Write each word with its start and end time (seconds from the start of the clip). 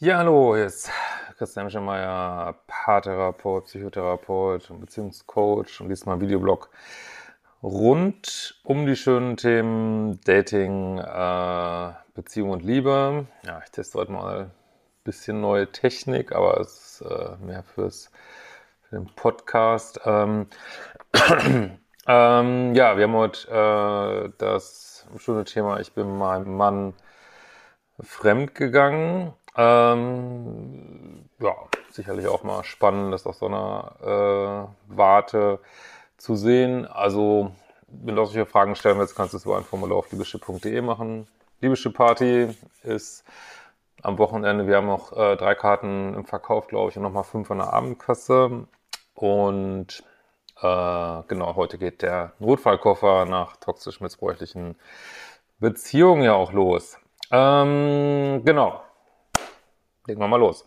Ja, 0.00 0.18
hallo, 0.18 0.54
hier 0.54 0.66
ist 0.66 0.92
Christian 1.38 1.68
Schemeier, 1.68 2.54
Paartherapeut, 2.68 3.64
Psychotherapeut 3.64 4.70
und 4.70 4.78
Beziehungscoach 4.78 5.80
und 5.80 5.88
diesmal 5.88 6.20
Videoblog 6.20 6.70
rund 7.64 8.60
um 8.62 8.86
die 8.86 8.94
schönen 8.94 9.36
Themen 9.36 10.20
Dating, 10.20 10.98
äh, 10.98 11.92
Beziehung 12.14 12.50
und 12.50 12.62
Liebe. 12.62 13.26
Ja, 13.44 13.60
ich 13.64 13.72
teste 13.72 13.98
heute 13.98 14.12
mal 14.12 14.38
ein 14.42 14.50
bisschen 15.02 15.40
neue 15.40 15.72
Technik, 15.72 16.30
aber 16.30 16.60
es 16.60 17.00
ist 17.00 17.10
äh, 17.10 17.36
mehr 17.44 17.64
fürs 17.64 18.12
für 18.88 18.98
den 18.98 19.06
Podcast. 19.16 20.00
Ähm, 20.04 20.46
ähm, 22.06 22.74
ja, 22.76 22.96
wir 22.96 23.02
haben 23.02 23.14
heute 23.14 24.28
äh, 24.28 24.32
das 24.38 25.08
schöne 25.16 25.42
Thema, 25.42 25.80
ich 25.80 25.92
bin 25.92 26.16
meinem 26.16 26.56
Mann 26.56 26.94
fremdgegangen 28.00 29.34
ähm, 29.58 31.24
ja, 31.40 31.54
sicherlich 31.90 32.28
auch 32.28 32.44
mal 32.44 32.62
spannend, 32.62 33.12
das 33.12 33.26
aus 33.26 33.40
so 33.40 33.46
einer 33.46 34.70
äh, 34.88 34.94
Warte 34.96 35.58
zu 36.16 36.36
sehen. 36.36 36.86
Also, 36.86 37.50
wenn 37.88 38.14
du 38.14 38.24
solche 38.24 38.46
Fragen 38.46 38.76
stellen 38.76 38.98
willst, 38.98 39.16
kannst 39.16 39.32
du 39.32 39.38
es 39.38 39.44
über 39.44 39.56
ein 39.58 39.64
Formular 39.64 39.98
auf 39.98 40.12
liebeschip.de 40.12 40.80
machen. 40.80 41.26
Liebeschip 41.60 41.94
Party 41.94 42.56
ist 42.84 43.24
am 44.02 44.16
Wochenende. 44.18 44.68
Wir 44.68 44.76
haben 44.76 44.86
noch 44.86 45.12
äh, 45.12 45.36
drei 45.36 45.56
Karten 45.56 46.14
im 46.14 46.24
Verkauf, 46.24 46.68
glaube 46.68 46.90
ich, 46.90 46.96
und 46.96 47.02
nochmal 47.02 47.24
fünf 47.24 47.50
an 47.50 47.58
der 47.58 47.72
Abendkasse. 47.72 48.68
Und 49.14 50.04
äh, 50.62 51.22
genau, 51.26 51.56
heute 51.56 51.78
geht 51.78 52.02
der 52.02 52.32
Notfallkoffer 52.38 53.24
nach 53.24 53.56
toxisch 53.56 54.00
missbräuchlichen 54.00 54.76
Beziehungen 55.58 56.22
ja 56.22 56.34
auch 56.34 56.52
los. 56.52 56.96
Ähm, 57.32 58.42
genau 58.44 58.82
legen 60.08 60.20
wir 60.20 60.28
mal 60.28 60.40
los. 60.40 60.66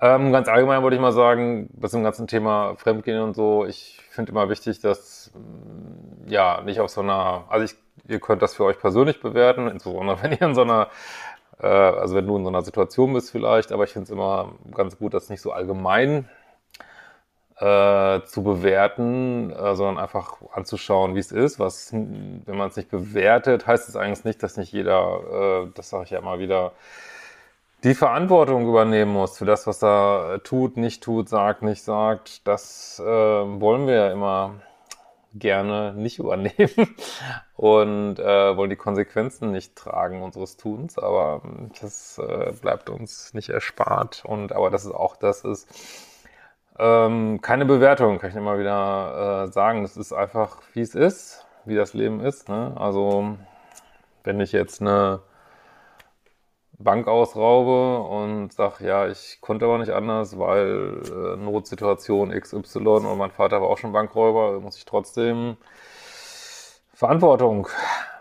Ähm, 0.00 0.32
ganz 0.32 0.48
allgemein 0.48 0.82
wollte 0.82 0.96
ich 0.96 1.00
mal 1.00 1.12
sagen, 1.12 1.70
was 1.74 1.94
im 1.94 2.02
ganzen 2.02 2.26
Thema 2.26 2.74
Fremdgehen 2.76 3.22
und 3.22 3.34
so, 3.34 3.64
ich 3.64 4.00
finde 4.10 4.32
immer 4.32 4.48
wichtig, 4.48 4.80
dass 4.80 5.30
mm, 5.34 6.28
ja 6.28 6.60
nicht 6.62 6.80
auf 6.80 6.90
so 6.90 7.02
einer, 7.02 7.44
also 7.48 7.64
ich, 7.64 7.76
ihr 8.08 8.18
könnt 8.18 8.42
das 8.42 8.54
für 8.54 8.64
euch 8.64 8.80
persönlich 8.80 9.20
bewerten, 9.20 9.68
insbesondere 9.68 10.18
wenn 10.22 10.32
ihr 10.32 10.42
in 10.42 10.54
so 10.56 10.62
einer, 10.62 10.88
äh, 11.60 11.66
also 11.66 12.16
wenn 12.16 12.26
du 12.26 12.36
in 12.36 12.42
so 12.42 12.48
einer 12.48 12.62
Situation 12.62 13.12
bist 13.12 13.30
vielleicht, 13.30 13.70
aber 13.70 13.84
ich 13.84 13.92
finde 13.92 14.04
es 14.04 14.10
immer 14.10 14.52
ganz 14.74 14.98
gut, 14.98 15.14
das 15.14 15.30
nicht 15.30 15.40
so 15.40 15.52
allgemein 15.52 16.28
äh, 17.58 18.22
zu 18.24 18.42
bewerten, 18.42 19.52
äh, 19.52 19.76
sondern 19.76 19.98
einfach 19.98 20.38
anzuschauen, 20.52 21.14
wie 21.14 21.20
es 21.20 21.30
ist. 21.30 21.60
Was, 21.60 21.92
wenn 21.92 22.56
man 22.56 22.70
es 22.70 22.76
nicht 22.76 22.90
bewertet, 22.90 23.68
heißt 23.68 23.88
es 23.88 23.94
eigentlich 23.94 24.24
nicht, 24.24 24.42
dass 24.42 24.56
nicht 24.56 24.72
jeder, 24.72 25.66
äh, 25.68 25.72
das 25.76 25.90
sage 25.90 26.04
ich 26.04 26.10
ja 26.10 26.18
immer 26.18 26.40
wieder, 26.40 26.72
die 27.84 27.94
Verantwortung 27.94 28.68
übernehmen 28.68 29.12
muss 29.12 29.38
für 29.38 29.44
das, 29.44 29.66
was 29.66 29.82
er 29.82 30.40
tut, 30.44 30.76
nicht 30.76 31.02
tut, 31.02 31.28
sagt, 31.28 31.62
nicht 31.62 31.82
sagt, 31.82 32.46
das 32.46 33.00
äh, 33.00 33.04
wollen 33.04 33.86
wir 33.86 33.94
ja 33.94 34.12
immer 34.12 34.60
gerne 35.34 35.94
nicht 35.94 36.18
übernehmen 36.20 36.94
und 37.56 38.18
äh, 38.18 38.56
wollen 38.56 38.70
die 38.70 38.76
Konsequenzen 38.76 39.50
nicht 39.50 39.76
tragen 39.76 40.22
unseres 40.22 40.56
Tuns, 40.56 40.98
aber 40.98 41.42
ähm, 41.44 41.70
das 41.80 42.18
äh, 42.18 42.52
bleibt 42.60 42.90
uns 42.90 43.34
nicht 43.34 43.48
erspart 43.48 44.24
und 44.24 44.52
aber 44.52 44.70
das 44.70 44.84
ist 44.84 44.92
auch 44.92 45.16
das 45.16 45.44
ist 45.44 45.68
ähm, 46.78 47.40
keine 47.42 47.64
Bewertung, 47.66 48.18
kann 48.18 48.30
ich 48.30 48.36
immer 48.36 48.58
wieder 48.58 49.44
äh, 49.44 49.52
sagen. 49.52 49.82
Das 49.82 49.96
ist 49.96 50.12
einfach, 50.12 50.58
wie 50.72 50.80
es 50.80 50.94
ist, 50.94 51.46
wie 51.64 51.76
das 51.76 51.94
Leben 51.94 52.20
ist. 52.20 52.48
Ne? 52.48 52.72
Also 52.76 53.36
wenn 54.24 54.40
ich 54.40 54.52
jetzt 54.52 54.80
eine 54.80 55.20
Bank 56.84 57.08
ausraube 57.08 58.02
und 58.08 58.52
sag, 58.52 58.80
ja, 58.80 59.08
ich 59.08 59.38
konnte 59.40 59.64
aber 59.66 59.78
nicht 59.78 59.90
anders, 59.92 60.38
weil 60.38 61.02
äh, 61.06 61.36
Notsituation 61.36 62.32
XY 62.32 63.06
und 63.06 63.18
mein 63.18 63.30
Vater 63.30 63.60
war 63.60 63.68
auch 63.68 63.78
schon 63.78 63.92
Bankräuber, 63.92 64.60
muss 64.60 64.76
ich 64.76 64.84
trotzdem 64.84 65.56
Verantwortung 66.94 67.68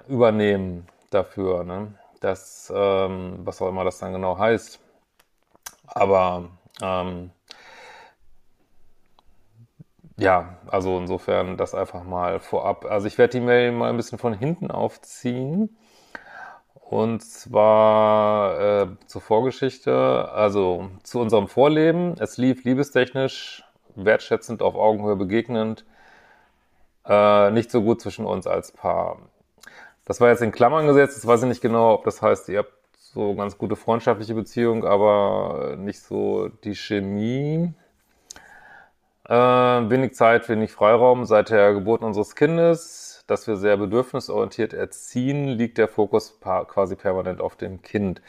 übernehmen 0.07 0.87
dafür, 1.09 1.63
ne? 1.63 1.93
Das, 2.19 2.71
ähm, 2.75 3.39
was 3.43 3.61
auch 3.61 3.69
immer 3.69 3.83
das 3.83 3.99
dann 3.99 4.13
genau 4.13 4.37
heißt. 4.37 4.79
Aber 5.87 6.49
ähm, 6.81 7.31
ja, 10.17 10.57
also 10.67 10.97
insofern 10.99 11.57
das 11.57 11.73
einfach 11.73 12.03
mal 12.03 12.39
vorab. 12.39 12.85
Also 12.85 13.07
ich 13.07 13.17
werde 13.17 13.39
die 13.39 13.45
Mail 13.45 13.71
mal 13.71 13.89
ein 13.89 13.97
bisschen 13.97 14.19
von 14.19 14.33
hinten 14.33 14.69
aufziehen 14.71 15.75
und 16.91 17.21
zwar 17.23 18.59
äh, 18.59 18.87
zur 19.05 19.21
Vorgeschichte, 19.21 20.29
also 20.33 20.89
zu 21.03 21.21
unserem 21.21 21.47
Vorleben. 21.47 22.15
Es 22.19 22.37
lief 22.37 22.65
liebestechnisch, 22.65 23.63
wertschätzend, 23.95 24.61
auf 24.61 24.75
Augenhöhe 24.75 25.15
begegnend, 25.15 25.85
äh, 27.05 27.49
nicht 27.51 27.71
so 27.71 27.81
gut 27.81 28.01
zwischen 28.01 28.25
uns 28.25 28.45
als 28.45 28.73
Paar. 28.73 29.19
Das 30.03 30.19
war 30.19 30.31
jetzt 30.31 30.41
in 30.41 30.51
Klammern 30.51 30.85
gesetzt, 30.85 31.15
das 31.15 31.25
weiß 31.25 31.43
ich 31.43 31.47
nicht 31.47 31.61
genau, 31.61 31.93
ob 31.93 32.03
das 32.03 32.21
heißt, 32.21 32.49
ihr 32.49 32.59
habt 32.59 32.73
so 32.97 33.35
ganz 33.35 33.57
gute 33.57 33.77
freundschaftliche 33.77 34.33
Beziehung, 34.33 34.83
aber 34.83 35.77
nicht 35.77 36.01
so 36.01 36.49
die 36.65 36.75
Chemie. 36.75 37.73
Äh, 39.29 39.33
wenig 39.33 40.13
Zeit, 40.13 40.49
wenig 40.49 40.73
Freiraum 40.73 41.23
seit 41.23 41.51
der 41.51 41.73
Geburt 41.73 42.01
unseres 42.01 42.35
Kindes 42.35 43.10
dass 43.31 43.47
wir 43.47 43.55
sehr 43.55 43.77
bedürfnisorientiert 43.77 44.73
erziehen, 44.73 45.47
liegt 45.47 45.77
der 45.77 45.87
Fokus 45.87 46.37
quasi 46.41 46.95
permanent 46.95 47.39
auf 47.39 47.55
dem 47.55 47.81
Kind. 47.81 48.21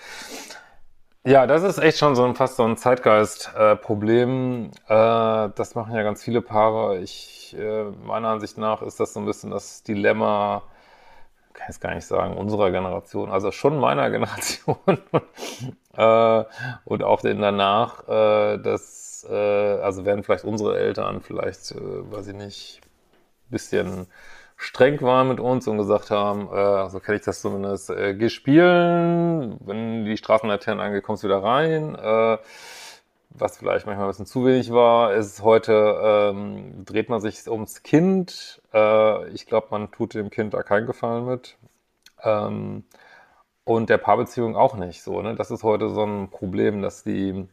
Ja, 1.24 1.46
das 1.46 1.62
ist 1.62 1.78
echt 1.78 1.98
schon 1.98 2.16
so 2.16 2.24
ein, 2.24 2.34
fast 2.34 2.56
so 2.56 2.64
ein 2.64 2.76
Zeitgeist-Problem. 2.76 4.70
Äh, 4.88 4.94
äh, 4.94 5.50
das 5.54 5.74
machen 5.74 5.94
ja 5.94 6.02
ganz 6.02 6.22
viele 6.22 6.40
Paare. 6.40 6.98
Ich, 6.98 7.56
äh, 7.58 7.84
meiner 7.84 8.28
Ansicht 8.28 8.58
nach 8.58 8.82
ist 8.82 9.00
das 9.00 9.12
so 9.12 9.20
ein 9.20 9.26
bisschen 9.26 9.50
das 9.50 9.82
Dilemma, 9.82 10.62
kann 11.52 11.66
ich 11.68 11.76
es 11.76 11.80
gar 11.80 11.94
nicht 11.94 12.06
sagen, 12.06 12.36
unserer 12.36 12.70
Generation, 12.70 13.30
also 13.30 13.52
schon 13.52 13.78
meiner 13.78 14.10
Generation 14.16 14.98
äh, 15.96 16.44
und 16.84 17.02
auch 17.02 17.20
den 17.20 17.40
danach, 17.40 18.08
äh, 18.08 18.58
das, 18.58 19.26
äh, 19.28 19.34
also 19.80 20.04
werden 20.04 20.24
vielleicht 20.24 20.44
unsere 20.44 20.78
Eltern 20.78 21.20
vielleicht, 21.22 21.74
weiß 21.76 22.28
ich 22.28 22.34
nicht, 22.34 22.80
bisschen 23.48 24.08
streng 24.62 25.00
waren 25.02 25.28
mit 25.28 25.40
uns 25.40 25.66
und 25.66 25.78
gesagt 25.78 26.10
haben, 26.10 26.48
äh, 26.52 26.88
so 26.88 27.00
kenne 27.00 27.18
ich 27.18 27.24
das 27.24 27.40
zumindest, 27.40 27.90
äh, 27.90 28.14
geh 28.14 28.28
spielen, 28.28 29.58
wenn 29.60 30.04
die 30.04 30.16
Straßenlaternen 30.16 30.84
angeht, 30.84 31.02
kommst 31.02 31.24
du 31.24 31.28
wieder 31.28 31.42
rein. 31.42 31.94
Äh, 31.96 32.38
was 33.30 33.58
vielleicht 33.58 33.86
manchmal 33.86 34.06
ein 34.06 34.10
bisschen 34.10 34.26
zu 34.26 34.44
wenig 34.46 34.72
war, 34.72 35.14
ist 35.14 35.42
heute, 35.42 36.32
ähm, 36.32 36.84
dreht 36.84 37.08
man 37.08 37.20
sich 37.20 37.48
ums 37.48 37.82
Kind. 37.82 38.60
Äh, 38.72 39.28
ich 39.30 39.46
glaube, 39.46 39.68
man 39.70 39.90
tut 39.90 40.14
dem 40.14 40.30
Kind 40.30 40.54
da 40.54 40.62
keinen 40.62 40.86
Gefallen 40.86 41.26
mit. 41.26 41.56
Ähm, 42.22 42.84
und 43.64 43.90
der 43.90 43.98
Paarbeziehung 43.98 44.56
auch 44.56 44.76
nicht 44.76 45.02
so. 45.02 45.22
Ne? 45.22 45.34
Das 45.34 45.50
ist 45.50 45.62
heute 45.62 45.88
so 45.88 46.04
ein 46.04 46.30
Problem, 46.30 46.82
dass 46.82 47.04
die, 47.04 47.48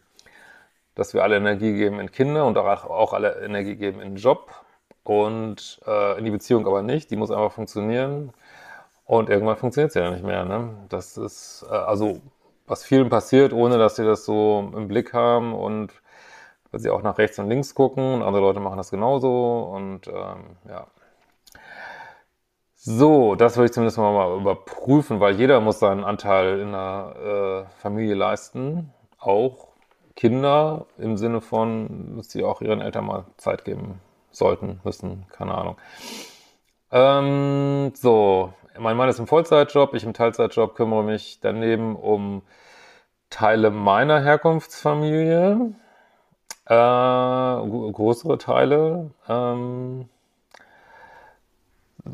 dass 0.95 1.13
wir 1.13 1.23
alle 1.23 1.37
Energie 1.37 1.73
geben 1.73 1.99
in 1.99 2.11
Kinder 2.11 2.45
und 2.45 2.57
auch, 2.57 2.85
auch 2.85 3.13
alle 3.13 3.41
Energie 3.43 3.75
geben 3.75 4.01
in 4.01 4.15
Job 4.15 4.51
und 5.09 5.81
äh, 5.87 6.19
in 6.19 6.25
die 6.25 6.29
Beziehung 6.29 6.67
aber 6.67 6.83
nicht. 6.83 7.09
Die 7.09 7.15
muss 7.15 7.31
einfach 7.31 7.51
funktionieren. 7.51 8.31
Und 9.05 9.29
irgendwann 9.29 9.57
funktioniert 9.57 9.91
sie 9.91 9.99
ja 10.01 10.11
nicht 10.11 10.23
mehr. 10.23 10.45
Ne? 10.45 10.69
Das 10.89 11.17
ist 11.17 11.65
äh, 11.67 11.73
also, 11.73 12.21
was 12.67 12.83
vielen 12.83 13.09
passiert, 13.09 13.51
ohne 13.51 13.79
dass 13.79 13.95
sie 13.95 14.05
das 14.05 14.23
so 14.23 14.71
im 14.75 14.87
Blick 14.87 15.13
haben 15.13 15.55
und 15.55 15.91
weil 16.69 16.79
sie 16.79 16.91
auch 16.91 17.01
nach 17.01 17.17
rechts 17.17 17.39
und 17.39 17.49
links 17.49 17.73
gucken 17.73 18.13
und 18.13 18.21
andere 18.21 18.43
Leute 18.43 18.59
machen 18.59 18.77
das 18.77 18.91
genauso 18.91 19.71
und 19.73 20.07
ähm, 20.07 20.57
ja. 20.69 20.85
So, 22.75 23.33
das 23.35 23.57
würde 23.57 23.65
ich 23.65 23.73
zumindest 23.73 23.97
mal 23.97 24.37
überprüfen, 24.37 25.19
weil 25.19 25.35
jeder 25.35 25.59
muss 25.59 25.79
seinen 25.79 26.03
Anteil 26.03 26.59
in 26.59 26.71
der 26.71 27.65
äh, 27.67 27.81
Familie 27.81 28.13
leisten. 28.15 28.93
Auch 29.17 29.69
Kinder 30.15 30.85
im 30.99 31.17
Sinne 31.17 31.41
von, 31.41 32.17
dass 32.17 32.29
sie 32.29 32.43
auch 32.43 32.61
ihren 32.61 32.81
Eltern 32.81 33.05
mal 33.07 33.25
Zeit 33.37 33.65
geben 33.65 33.99
sollten, 34.31 34.79
müssen, 34.83 35.25
keine 35.31 35.55
Ahnung. 35.55 35.77
Ähm, 36.91 37.91
so, 37.95 38.53
mein 38.77 38.97
Mann 38.97 39.09
ist 39.09 39.19
im 39.19 39.27
Vollzeitjob, 39.27 39.93
ich 39.93 40.03
im 40.03 40.13
Teilzeitjob 40.13 40.75
kümmere 40.75 41.03
mich 41.03 41.39
daneben 41.41 41.95
um 41.95 42.41
Teile 43.29 43.69
meiner 43.69 44.21
Herkunftsfamilie, 44.21 45.73
äh, 46.65 46.71
größere 47.91 48.37
Teile. 48.37 49.11
Ähm, 49.27 50.09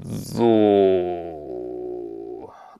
so, 0.03 0.55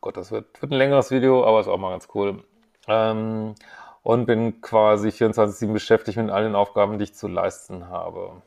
Gott, 0.02 0.18
das 0.18 0.32
wird, 0.32 0.62
wird 0.62 0.72
ein 0.72 0.78
längeres 0.78 1.12
Video, 1.12 1.46
aber 1.46 1.60
ist 1.60 1.68
auch 1.68 1.78
mal 1.78 1.92
ganz 1.92 2.08
cool. 2.14 2.44
Ähm, 2.88 3.56
und 4.04 4.26
bin 4.28 4.62
quasi 4.62 5.10
24-7 5.10 5.74
beschäftigt 5.74 6.18
mit 6.18 6.30
allen 6.30 6.56
Aufgaben, 6.56 7.00
die 7.00 7.06
ich 7.06 7.16
zu 7.16 7.28
leisten 7.28 7.90
habe. 7.90 8.42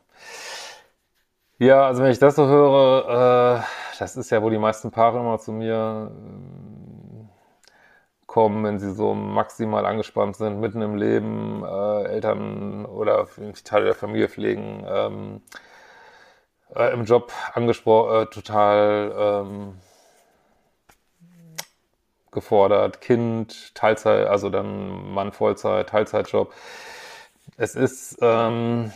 Ja, 1.58 1.86
also 1.86 2.02
wenn 2.02 2.12
ich 2.12 2.18
das 2.20 2.36
so 2.36 2.46
höre, 2.46 3.62
äh, 3.62 3.96
das 3.98 4.16
ist 4.16 4.30
ja, 4.30 4.42
wo 4.42 4.50
die 4.50 4.58
meisten 4.58 4.90
Paare 4.92 5.18
immer 5.18 5.38
zu 5.40 5.50
mir 5.52 6.12
äh, 6.14 7.26
kommen, 8.26 8.62
wenn 8.64 8.78
sie 8.78 8.92
so 8.92 9.14
maximal 9.14 9.84
angespannt 9.86 10.36
sind, 10.36 10.60
mitten 10.60 10.82
im 10.82 10.94
Leben, 10.96 11.64
äh, 11.64 12.04
Eltern 12.04 12.84
oder 12.86 13.26
Teile 13.64 13.86
der 13.86 13.94
Familie 13.94 14.28
pflegen, 14.28 14.84
ähm, 14.88 15.42
äh, 16.74 16.92
im 16.92 17.04
Job 17.04 17.32
angesprochen, 17.54 18.22
äh, 18.22 18.26
total 18.26 19.12
ähm, 19.18 19.74
gefordert, 22.30 23.00
Kind, 23.00 23.74
Teilzeit, 23.74 24.26
also 24.28 24.48
dann 24.50 25.12
Mann 25.12 25.32
Vollzeit, 25.32 25.88
Teilzeitjob. 25.88 26.52
Es 27.56 27.74
ist, 27.74 28.18
ähm, 28.20 28.92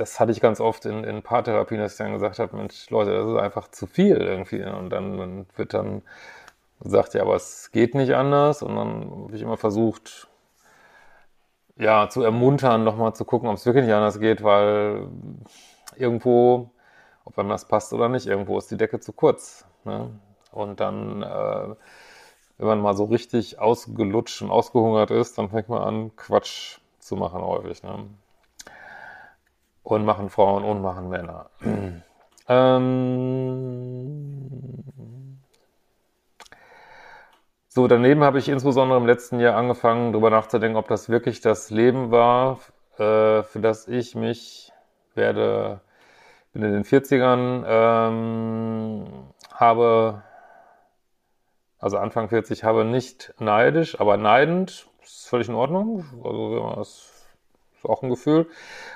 das 0.00 0.18
hatte 0.18 0.32
ich 0.32 0.40
ganz 0.40 0.60
oft 0.60 0.86
in, 0.86 1.04
in 1.04 1.22
Paartherapien, 1.22 1.78
dass 1.78 1.92
ich 1.92 1.98
dann 1.98 2.12
gesagt 2.12 2.38
habe, 2.38 2.56
Mensch, 2.56 2.88
Leute, 2.88 3.12
das 3.12 3.26
ist 3.26 3.36
einfach 3.36 3.68
zu 3.68 3.86
viel 3.86 4.16
irgendwie. 4.16 4.64
Und 4.64 4.90
dann 4.90 5.46
wird 5.56 5.74
dann 5.74 6.02
sagt, 6.80 7.12
ja, 7.12 7.22
aber 7.22 7.36
es 7.36 7.70
geht 7.70 7.94
nicht 7.94 8.14
anders. 8.14 8.62
Und 8.62 8.76
dann 8.76 9.10
habe 9.24 9.36
ich 9.36 9.42
immer 9.42 9.58
versucht, 9.58 10.28
ja, 11.76 12.08
zu 12.08 12.22
ermuntern, 12.22 12.82
nochmal 12.82 13.14
zu 13.14 13.26
gucken, 13.26 13.48
ob 13.50 13.56
es 13.56 13.66
wirklich 13.66 13.84
nicht 13.84 13.94
anders 13.94 14.20
geht, 14.20 14.42
weil 14.42 15.08
irgendwo, 15.96 16.70
ob 17.26 17.38
einem 17.38 17.50
das 17.50 17.68
passt 17.68 17.92
oder 17.92 18.08
nicht, 18.08 18.26
irgendwo 18.26 18.56
ist 18.56 18.70
die 18.70 18.78
Decke 18.78 19.00
zu 19.00 19.12
kurz. 19.12 19.66
Ne? 19.84 20.10
Und 20.50 20.80
dann, 20.80 21.22
äh, 21.22 21.74
wenn 22.56 22.66
man 22.66 22.80
mal 22.80 22.94
so 22.94 23.04
richtig 23.04 23.58
ausgelutscht 23.58 24.40
und 24.40 24.50
ausgehungert 24.50 25.10
ist, 25.10 25.36
dann 25.36 25.50
fängt 25.50 25.68
man 25.68 25.82
an, 25.82 26.16
Quatsch 26.16 26.78
zu 27.00 27.16
machen 27.16 27.42
häufig. 27.42 27.82
Ne? 27.82 28.06
Und 29.82 30.04
machen 30.04 30.30
Frauen 30.30 30.64
und 30.64 30.82
machen 30.82 31.08
Männer. 31.08 31.50
ähm, 32.48 34.20
so, 37.68 37.86
daneben 37.86 38.24
habe 38.24 38.38
ich 38.38 38.48
insbesondere 38.48 38.98
im 38.98 39.06
letzten 39.06 39.40
Jahr 39.40 39.56
angefangen, 39.56 40.12
darüber 40.12 40.30
nachzudenken, 40.30 40.76
ob 40.76 40.88
das 40.88 41.08
wirklich 41.08 41.40
das 41.40 41.70
Leben 41.70 42.10
war, 42.10 42.58
äh, 42.98 43.42
für 43.44 43.60
das 43.60 43.88
ich 43.88 44.14
mich 44.14 44.72
werde, 45.14 45.80
bin 46.52 46.62
in 46.62 46.72
den 46.72 46.84
40ern, 46.84 47.64
ähm, 47.66 49.06
habe, 49.54 50.22
also 51.78 51.98
Anfang 51.98 52.28
40, 52.28 52.64
habe 52.64 52.84
nicht 52.84 53.34
neidisch, 53.38 54.00
aber 54.00 54.16
neidend, 54.16 54.88
ist 55.02 55.28
völlig 55.28 55.48
in 55.48 55.54
Ordnung, 55.54 56.04
also 56.24 56.74
das 56.76 56.88
ist 56.88 57.09
auch 57.84 58.02
ein 58.02 58.10
Gefühl, 58.10 58.46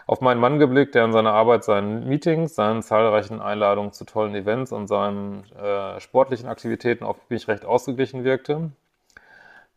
auf 0.06 0.20
meinen 0.20 0.40
Mann 0.40 0.58
geblickt, 0.58 0.94
der 0.94 1.04
in 1.04 1.12
seiner 1.12 1.32
Arbeit, 1.32 1.64
seinen 1.64 2.08
Meetings, 2.08 2.54
seinen 2.54 2.82
zahlreichen 2.82 3.40
Einladungen 3.40 3.92
zu 3.92 4.04
tollen 4.04 4.34
Events 4.34 4.72
und 4.72 4.86
seinen 4.86 5.44
äh, 5.52 6.00
sportlichen 6.00 6.48
Aktivitäten 6.48 7.04
auf 7.04 7.16
mich 7.28 7.48
recht 7.48 7.64
ausgeglichen 7.64 8.24
wirkte. 8.24 8.70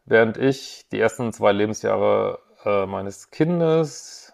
Während 0.06 0.38
ich 0.38 0.86
die 0.92 1.00
ersten 1.00 1.34
zwei 1.34 1.52
Lebensjahre 1.52 2.40
äh, 2.66 2.86
meines 2.86 3.30
Kindes, 3.30 4.34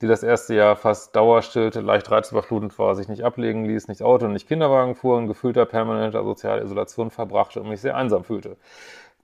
die 0.00 0.06
das 0.06 0.22
erste 0.22 0.54
Jahr 0.54 0.76
fast 0.76 1.16
dauerstillte, 1.16 1.80
leicht 1.80 2.10
reizüberflutend 2.10 2.78
war, 2.78 2.94
sich 2.94 3.08
nicht 3.08 3.24
ablegen 3.24 3.64
ließ, 3.64 3.88
nicht 3.88 4.02
Auto 4.02 4.26
und 4.26 4.32
nicht 4.32 4.48
Kinderwagen 4.48 4.94
fuhr 4.94 5.16
und 5.16 5.26
gefühlter 5.26 5.66
permanenter 5.66 6.22
soziale 6.22 6.62
Isolation 6.62 7.10
verbrachte 7.10 7.60
und 7.60 7.68
mich 7.68 7.80
sehr 7.80 7.96
einsam 7.96 8.24
fühlte. 8.24 8.56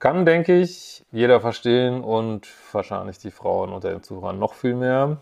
Kann, 0.05 0.23
denke 0.23 0.59
ich, 0.59 1.03
jeder 1.11 1.41
verstehen 1.41 2.03
und 2.03 2.47
wahrscheinlich 2.71 3.17
die 3.17 3.31
Frauen 3.31 3.73
unter 3.73 3.89
den 3.89 4.03
Zuhörern 4.03 4.37
noch 4.37 4.53
viel 4.53 4.75
mehr. 4.75 5.17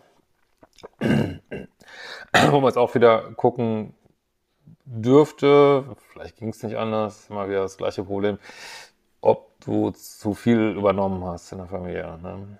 Wo 0.99 2.59
man 2.59 2.69
es 2.69 2.75
auch 2.75 2.93
wieder 2.93 3.31
gucken 3.31 3.93
dürfte, 4.83 5.85
vielleicht 6.11 6.35
ging 6.35 6.49
es 6.49 6.61
nicht 6.63 6.75
anders, 6.75 7.29
immer 7.29 7.47
wieder 7.47 7.61
das 7.61 7.77
gleiche 7.77 8.03
Problem, 8.03 8.39
ob 9.21 9.57
du 9.61 9.91
zu 9.91 10.33
viel 10.33 10.75
übernommen 10.75 11.23
hast 11.23 11.53
in 11.53 11.59
der 11.59 11.67
Familie. 11.67 12.19
Ne? 12.21 12.59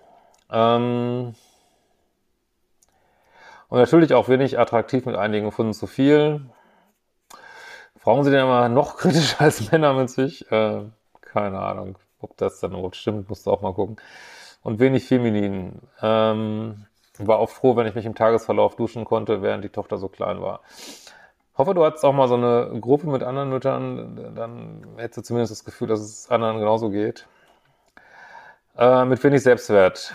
Ähm 0.50 1.34
und 3.68 3.78
natürlich 3.78 4.14
auch 4.14 4.30
wenig 4.30 4.58
attraktiv 4.58 5.04
mit 5.04 5.16
einigen 5.16 5.52
Funden 5.52 5.74
zu 5.74 5.86
viel. 5.86 6.40
Frauen 7.98 8.24
sind 8.24 8.32
ja 8.32 8.44
immer 8.44 8.70
noch 8.70 8.96
kritischer 8.96 9.42
als 9.42 9.70
Männer 9.70 9.92
mit 9.92 10.08
sich. 10.08 10.50
Äh, 10.50 10.84
keine 11.20 11.58
Ahnung. 11.58 11.98
Ob 12.24 12.36
das 12.38 12.60
dann 12.60 12.72
überhaupt 12.72 12.96
stimmt, 12.96 13.28
musst 13.28 13.46
du 13.46 13.50
auch 13.50 13.60
mal 13.60 13.74
gucken. 13.74 13.96
Und 14.62 14.80
wenig 14.80 15.06
feminin. 15.06 15.80
Ähm, 16.00 16.86
war 17.18 17.38
auch 17.38 17.50
froh, 17.50 17.76
wenn 17.76 17.86
ich 17.86 17.94
mich 17.94 18.06
im 18.06 18.14
Tagesverlauf 18.14 18.76
duschen 18.76 19.04
konnte, 19.04 19.42
während 19.42 19.62
die 19.62 19.68
Tochter 19.68 19.98
so 19.98 20.08
klein 20.08 20.40
war. 20.40 20.60
Hoffe, 21.56 21.74
du 21.74 21.84
hattest 21.84 22.04
auch 22.04 22.12
mal 22.12 22.26
so 22.26 22.34
eine 22.34 22.80
Gruppe 22.80 23.06
mit 23.06 23.22
anderen 23.22 23.50
Müttern, 23.50 24.34
dann 24.34 24.84
hättest 24.96 25.18
du 25.18 25.22
zumindest 25.22 25.52
das 25.52 25.64
Gefühl, 25.64 25.86
dass 25.86 26.00
es 26.00 26.28
anderen 26.30 26.58
genauso 26.58 26.90
geht. 26.90 27.26
Äh, 28.76 29.04
mit 29.04 29.22
wenig 29.22 29.42
Selbstwert. 29.42 30.14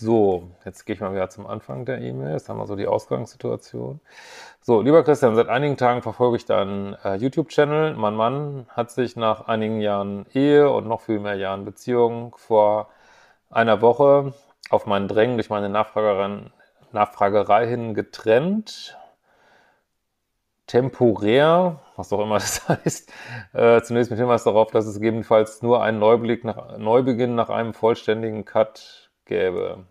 So, 0.00 0.52
jetzt 0.64 0.84
gehe 0.86 0.94
ich 0.94 1.00
mal 1.00 1.12
wieder 1.12 1.28
zum 1.28 1.48
Anfang 1.48 1.84
der 1.84 2.00
E-Mail. 2.00 2.34
Jetzt 2.34 2.48
haben 2.48 2.58
wir 2.58 2.68
so 2.68 2.76
die 2.76 2.86
Ausgangssituation. 2.86 3.98
So, 4.60 4.80
lieber 4.80 5.02
Christian, 5.02 5.34
seit 5.34 5.48
einigen 5.48 5.76
Tagen 5.76 6.02
verfolge 6.02 6.36
ich 6.36 6.44
deinen 6.44 6.94
äh, 7.02 7.16
YouTube-Channel. 7.16 7.94
Mein 7.94 8.14
Mann 8.14 8.66
hat 8.68 8.92
sich 8.92 9.16
nach 9.16 9.48
einigen 9.48 9.80
Jahren 9.80 10.26
Ehe 10.32 10.70
und 10.70 10.86
noch 10.86 11.00
viel 11.00 11.18
mehr 11.18 11.34
Jahren 11.34 11.64
Beziehung 11.64 12.36
vor 12.36 12.90
einer 13.50 13.82
Woche 13.82 14.34
auf 14.70 14.86
meinen 14.86 15.08
Drängen 15.08 15.36
durch 15.36 15.50
meine 15.50 15.68
Nachfragerei 15.68 17.66
hin 17.66 17.94
getrennt. 17.94 18.96
Temporär, 20.68 21.80
was 21.96 22.12
auch 22.12 22.20
immer 22.20 22.34
das 22.38 22.68
heißt, 22.68 23.12
äh, 23.52 23.82
zunächst 23.82 24.12
mit 24.12 24.20
Hinweis 24.20 24.44
darauf, 24.44 24.70
dass 24.70 24.86
es 24.86 24.94
gegebenenfalls 24.94 25.60
nur 25.62 25.82
einen 25.82 25.98
Neublick 25.98 26.44
nach, 26.44 26.78
Neubeginn 26.78 27.34
nach 27.34 27.50
einem 27.50 27.74
vollständigen 27.74 28.44
Cut 28.44 29.07
gäbe. 29.28 29.86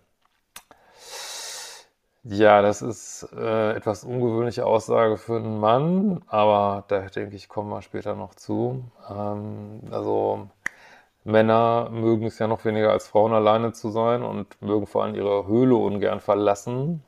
Ja, 2.24 2.62
das 2.62 2.82
ist 2.82 3.26
äh, 3.34 3.72
etwas 3.74 4.04
ungewöhnliche 4.04 4.66
Aussage 4.66 5.18
für 5.18 5.38
einen 5.38 5.60
Mann, 5.62 6.24
aber 6.28 6.84
da 6.90 7.00
denke 7.08 7.38
ich, 7.38 7.48
kommen 7.48 7.70
wir 7.70 7.82
später 7.82 8.16
noch 8.16 8.36
zu. 8.36 8.84
Ähm, 9.10 9.82
also 9.92 10.50
Männer 11.24 11.90
mögen 11.90 12.26
es 12.26 12.40
ja 12.40 12.48
noch 12.48 12.66
weniger 12.66 12.92
als 12.92 13.08
Frauen 13.08 13.34
alleine 13.34 13.72
zu 13.72 13.92
sein 13.92 14.24
und 14.24 14.62
mögen 14.62 14.88
vor 14.88 15.04
allem 15.04 15.16
ihre 15.16 15.48
Höhle 15.48 15.76
ungern 15.76 16.20
verlassen. 16.20 17.04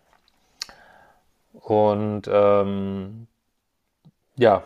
Und 1.54 2.24
ähm, 2.32 3.28
ja, 4.38 4.64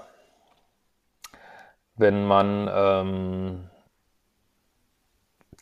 wenn 1.96 2.26
man 2.26 2.70
ähm, 2.72 3.70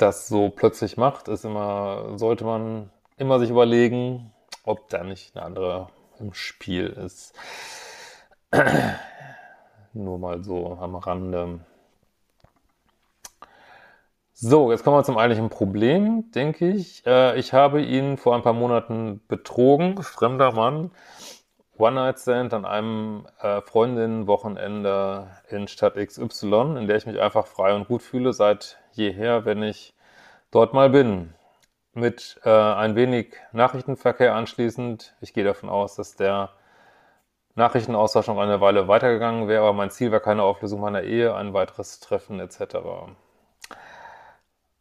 das 0.01 0.27
so 0.27 0.49
plötzlich 0.49 0.97
macht, 0.97 1.27
ist 1.27 1.45
immer, 1.45 2.17
sollte 2.17 2.43
man 2.43 2.89
immer 3.17 3.39
sich 3.39 3.49
überlegen, 3.49 4.31
ob 4.63 4.89
da 4.89 5.03
nicht 5.03 5.35
eine 5.35 5.45
andere 5.45 5.87
im 6.19 6.33
Spiel 6.33 6.87
ist. 6.87 7.33
Nur 9.93 10.19
mal 10.19 10.43
so 10.43 10.77
am 10.79 10.95
Rande. 10.95 11.59
So, 14.33 14.71
jetzt 14.71 14.83
kommen 14.83 14.97
wir 14.97 15.03
zum 15.03 15.17
eigentlichen 15.17 15.49
Problem, 15.49 16.31
denke 16.31 16.69
ich. 16.69 17.05
Äh, 17.05 17.37
ich 17.37 17.53
habe 17.53 17.81
ihn 17.81 18.17
vor 18.17 18.35
ein 18.35 18.41
paar 18.41 18.53
Monaten 18.53 19.21
betrogen, 19.27 20.01
fremder 20.01 20.51
Mann. 20.51 20.91
One-Night-Stand 21.77 22.53
an 22.53 22.65
einem 22.65 23.27
äh, 23.39 23.61
Freundinnen-Wochenende 23.61 25.27
in 25.49 25.67
Stadt 25.67 25.95
XY, 25.95 26.77
in 26.79 26.87
der 26.87 26.97
ich 26.97 27.05
mich 27.05 27.19
einfach 27.19 27.45
frei 27.45 27.75
und 27.75 27.87
gut 27.87 28.01
fühle 28.01 28.33
seit 28.33 28.80
jeher, 28.93 29.45
wenn 29.45 29.63
ich 29.63 29.93
dort 30.51 30.73
mal 30.73 30.89
bin. 30.89 31.33
Mit 31.93 32.39
äh, 32.45 32.49
ein 32.49 32.95
wenig 32.95 33.35
Nachrichtenverkehr 33.51 34.33
anschließend. 34.33 35.13
Ich 35.21 35.33
gehe 35.33 35.43
davon 35.43 35.69
aus, 35.69 35.95
dass 35.95 36.15
der 36.15 36.51
Nachrichtenaustausch 37.55 38.27
noch 38.27 38.37
eine 38.37 38.61
Weile 38.61 38.87
weitergegangen 38.87 39.47
wäre, 39.47 39.63
aber 39.63 39.73
mein 39.73 39.91
Ziel 39.91 40.11
war 40.11 40.21
keine 40.21 40.43
Auflösung 40.43 40.79
meiner 40.79 41.03
Ehe, 41.03 41.35
ein 41.35 41.53
weiteres 41.53 41.99
Treffen 41.99 42.39
etc. 42.39 42.77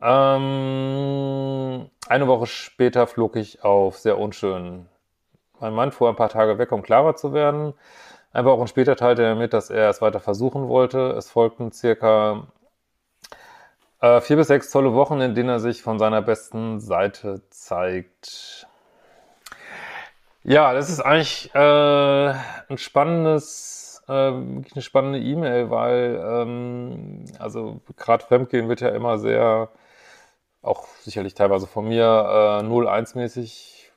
Ähm, 0.00 1.90
eine 2.09 2.26
Woche 2.26 2.47
später 2.47 3.07
flog 3.07 3.37
ich 3.37 3.64
auf, 3.64 3.99
sehr 3.99 4.19
unschön. 4.19 4.87
Mein 5.61 5.75
Mann 5.75 5.93
fuhr 5.93 6.09
ein 6.09 6.17
paar 6.17 6.29
Tage 6.31 6.59
weg, 6.59 6.73
um 6.73 6.83
klarer 6.83 7.17
zu 7.17 7.33
werden. 7.35 7.75
Ein 8.33 8.45
paar 8.45 8.59
Wochen 8.59 8.69
später 8.69 8.97
teilte 8.97 9.23
er 9.25 9.35
mit, 9.35 9.52
dass 9.52 9.71
er 9.71 9.90
es 9.90 10.00
weiter 10.00 10.21
versuchen 10.21 10.69
wollte. 10.69 11.11
Es 11.12 11.31
folgten 11.31 11.73
circa 11.73 12.47
äh, 14.00 14.21
vier 14.21 14.37
bis 14.37 14.49
sechs 14.49 14.71
tolle 14.71 14.95
Wochen, 14.95 15.21
in 15.21 15.35
denen 15.35 15.49
er 15.49 15.61
sich 15.61 15.83
von 15.83 15.99
seiner 15.99 16.23
besten 16.23 16.80
Seite 16.80 17.42
zeigt. 17.50 18.66
Ja, 20.42 20.73
das 20.73 20.88
ist 20.88 21.00
eigentlich 21.00 21.54
äh, 21.54 22.30
ein 22.69 22.78
spannendes, 22.78 24.02
äh, 24.09 24.12
wirklich 24.12 24.75
eine 24.75 24.83
spannende 24.83 25.19
E-Mail, 25.19 25.71
weil 25.71 26.21
ähm, 26.25 27.25
also 27.38 27.80
gerade 27.97 28.25
Fremdgehen 28.25 28.69
wird 28.69 28.80
ja 28.80 28.88
immer 28.88 29.19
sehr, 29.19 29.69
auch 30.62 30.87
sicherlich 31.02 31.35
teilweise 31.35 31.66
von 31.66 31.88
mir 31.88 32.04
äh, 32.04 32.66
0-1-mäßig 32.66 33.90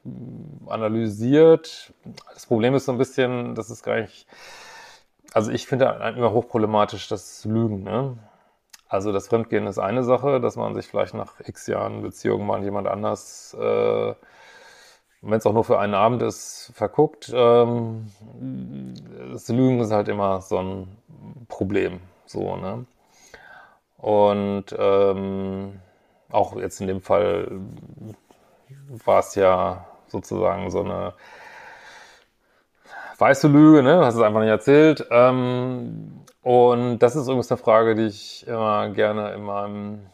analysiert. 0.68 1.94
Das 2.34 2.46
Problem 2.46 2.76
ist 2.76 2.86
so 2.86 2.92
ein 2.92 2.98
bisschen, 2.98 3.56
das 3.56 3.70
ist 3.70 3.84
gar 3.84 4.02
nicht, 4.02 4.28
also 5.34 5.50
ich 5.50 5.66
finde 5.66 5.86
immer 6.18 6.34
hochproblematisch 6.34 7.08
das 7.08 7.46
Lügen. 7.46 7.84
Ne? 7.84 8.18
Also 8.94 9.12
das 9.12 9.28
Fremdgehen 9.28 9.66
ist 9.66 9.80
eine 9.80 10.04
Sache, 10.04 10.40
dass 10.40 10.56
man 10.56 10.76
sich 10.76 10.86
vielleicht 10.86 11.16
nach 11.16 11.40
x 11.40 11.66
Jahren 11.66 12.04
Beziehung 12.04 12.46
mal 12.46 12.64
jemand 12.64 12.88
anders, 12.88 13.58
äh, 13.60 14.14
wenn 15.24 15.34
es 15.34 15.48
auch 15.48 15.54
nur 15.54 15.64
für 15.64 15.80
einen 15.80 15.96
Abend 15.96 16.22
ist, 16.22 16.72
verguckt. 16.76 17.34
Ähm, 17.34 18.06
das 19.32 19.48
Lügen 19.48 19.80
ist 19.80 19.92
halt 19.92 20.10
immer 20.10 20.42
so 20.42 20.60
ein 20.60 20.98
Problem. 21.48 22.02
So, 22.28 22.56
ne? 22.56 22.86
Und 23.98 24.66
ähm, 24.78 25.80
auch 26.30 26.56
jetzt 26.58 26.80
in 26.80 26.86
dem 26.86 27.02
Fall 27.02 27.50
war 29.06 29.22
es 29.22 29.34
ja 29.34 29.88
sozusagen 30.06 30.70
so 30.70 30.82
eine 30.82 31.14
weiße 33.18 33.48
Lüge, 33.48 33.82
ne? 33.82 33.96
Du 33.98 34.06
hast 34.06 34.14
es 34.14 34.22
einfach 34.22 34.42
nicht 34.42 34.50
erzählt. 34.50 35.08
Ähm, 35.10 36.24
und 36.44 37.00
das 37.00 37.16
ist 37.16 37.26
übrigens 37.26 37.52
eine 37.52 37.58
Frage, 37.58 37.96
die 37.96 38.08
ich 38.08 38.46
immer 38.48 38.90
gerne 38.90 39.34
in 39.34 39.44
meinem 39.44 40.08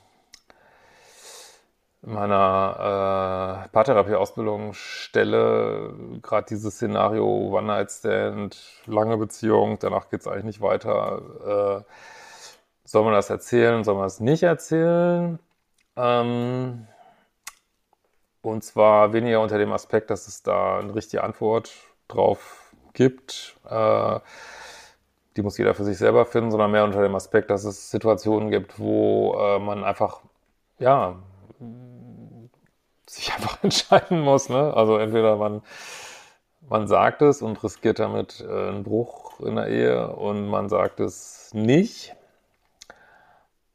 in 2.01 2.13
meiner 2.13 3.65
äh, 3.65 3.69
Paartherapie-Ausbildung 3.69 4.73
stelle, 4.73 5.93
gerade 6.21 6.47
dieses 6.47 6.75
Szenario 6.75 7.25
One-Night-Stand, 7.25 8.57
lange 8.85 9.17
Beziehung, 9.17 9.79
danach 9.79 10.09
geht 10.09 10.21
es 10.21 10.27
eigentlich 10.27 10.45
nicht 10.45 10.61
weiter. 10.61 11.83
Äh, 11.85 11.93
soll 12.85 13.03
man 13.03 13.13
das 13.13 13.29
erzählen, 13.29 13.83
soll 13.83 13.95
man 13.95 14.05
es 14.07 14.21
nicht 14.21 14.43
erzählen? 14.43 15.39
Ähm, 15.97 16.87
und 18.41 18.63
zwar 18.63 19.11
weniger 19.11 19.41
unter 19.41 19.57
dem 19.57 19.73
Aspekt, 19.73 20.09
dass 20.09 20.27
es 20.27 20.41
da 20.41 20.79
eine 20.79 20.95
richtige 20.95 21.23
Antwort 21.23 21.71
drauf 22.07 22.73
gibt. 22.93 23.57
Äh, 23.69 24.19
die 25.39 25.43
muss 25.43 25.57
jeder 25.57 25.73
für 25.73 25.85
sich 25.85 25.97
selber 25.97 26.25
finden, 26.25 26.51
sondern 26.51 26.71
mehr 26.71 26.83
unter 26.83 27.01
dem 27.01 27.15
Aspekt, 27.15 27.49
dass 27.49 27.63
es 27.63 27.89
Situationen 27.91 28.51
gibt, 28.51 28.77
wo 28.77 29.37
äh, 29.39 29.57
man 29.57 29.85
einfach, 29.85 30.19
ja, 30.79 31.15
sich 33.07 33.33
einfach 33.35 33.63
entscheiden 33.63 34.19
muss. 34.19 34.49
Ne? 34.49 34.73
Also 34.73 34.97
entweder 34.97 35.37
man, 35.37 35.61
man 36.67 36.89
sagt 36.89 37.21
es 37.21 37.41
und 37.41 37.63
riskiert 37.63 37.99
damit 37.99 38.45
äh, 38.45 38.67
einen 38.67 38.83
Bruch 38.83 39.39
in 39.39 39.55
der 39.55 39.67
Ehe 39.67 40.09
und 40.09 40.45
man 40.49 40.67
sagt 40.67 40.99
es 40.99 41.53
nicht. 41.53 42.13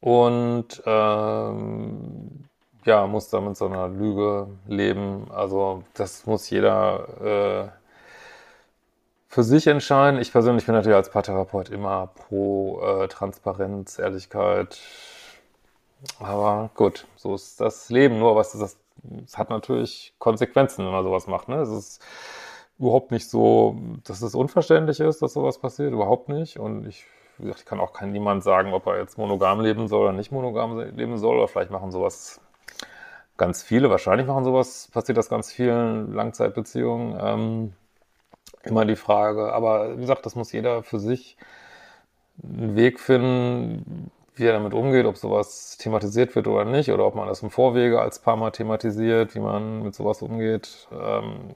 Und 0.01 0.83
ähm, 0.85 2.45
ja, 2.85 3.07
muss 3.07 3.31
da 3.31 3.41
mit 3.41 3.57
so 3.57 3.65
einer 3.65 3.87
Lüge 3.87 4.49
leben. 4.67 5.31
Also 5.31 5.81
das 5.95 6.27
muss 6.27 6.47
jeder 6.51 7.71
äh, 7.71 7.84
für 9.35 9.43
sich 9.43 9.67
entscheiden. 9.67 10.21
Ich 10.21 10.31
persönlich 10.31 10.65
bin 10.65 10.75
natürlich 10.75 10.95
als 10.95 11.09
Paartherapeut 11.09 11.67
immer 11.67 12.07
pro 12.07 12.81
äh, 12.81 13.09
Transparenz, 13.09 13.99
Ehrlichkeit. 13.99 14.79
Aber 16.21 16.69
gut, 16.73 17.05
so 17.17 17.35
ist 17.35 17.59
das 17.59 17.89
Leben. 17.89 18.19
Nur 18.19 18.37
was 18.37 18.53
das, 18.53 18.77
das 19.03 19.37
hat 19.37 19.49
natürlich 19.49 20.13
Konsequenzen, 20.19 20.85
wenn 20.85 20.93
man 20.93 21.03
sowas 21.03 21.27
macht. 21.27 21.49
Ne? 21.49 21.57
Es 21.57 21.67
ist 21.67 22.01
überhaupt 22.79 23.11
nicht 23.11 23.29
so, 23.29 23.77
dass 24.05 24.21
es 24.21 24.35
unverständlich 24.35 25.01
ist, 25.01 25.21
dass 25.21 25.33
sowas 25.33 25.59
passiert. 25.59 25.91
Überhaupt 25.91 26.29
nicht. 26.29 26.57
Und 26.57 26.87
ich 26.87 27.05
ich 27.39 27.65
kann 27.65 27.81
auch 27.81 27.91
kein 27.91 28.13
niemand 28.13 28.41
sagen, 28.41 28.71
ob 28.71 28.87
er 28.87 28.99
jetzt 28.99 29.17
monogam 29.17 29.59
leben 29.59 29.89
soll 29.89 30.03
oder 30.03 30.13
nicht 30.13 30.31
monogam 30.31 30.79
leben 30.79 31.17
soll, 31.17 31.35
oder 31.35 31.49
vielleicht 31.49 31.71
machen 31.71 31.91
sowas 31.91 32.39
ganz 33.35 33.63
viele, 33.63 33.89
wahrscheinlich 33.89 34.27
machen 34.27 34.45
sowas, 34.45 34.87
passiert 34.93 35.17
das 35.17 35.27
ganz 35.27 35.51
vielen 35.51 36.13
Langzeitbeziehungen. 36.13 37.17
Ähm, 37.19 37.73
immer 38.63 38.85
die 38.85 38.95
Frage, 38.95 39.53
aber 39.53 39.97
wie 39.97 40.01
gesagt, 40.01 40.25
das 40.25 40.35
muss 40.35 40.51
jeder 40.51 40.83
für 40.83 40.99
sich 40.99 41.37
einen 42.43 42.75
Weg 42.75 42.99
finden, 42.99 44.11
wie 44.35 44.45
er 44.45 44.53
damit 44.53 44.73
umgeht, 44.73 45.05
ob 45.05 45.17
sowas 45.17 45.77
thematisiert 45.77 46.35
wird 46.35 46.47
oder 46.47 46.65
nicht, 46.65 46.91
oder 46.91 47.05
ob 47.05 47.15
man 47.15 47.27
das 47.27 47.41
im 47.41 47.49
Vorwege 47.49 48.01
als 48.01 48.19
paar 48.19 48.35
Mal 48.35 48.51
thematisiert, 48.51 49.35
wie 49.35 49.39
man 49.39 49.83
mit 49.83 49.95
sowas 49.95 50.21
umgeht. 50.21 50.87
Ähm, 50.91 51.55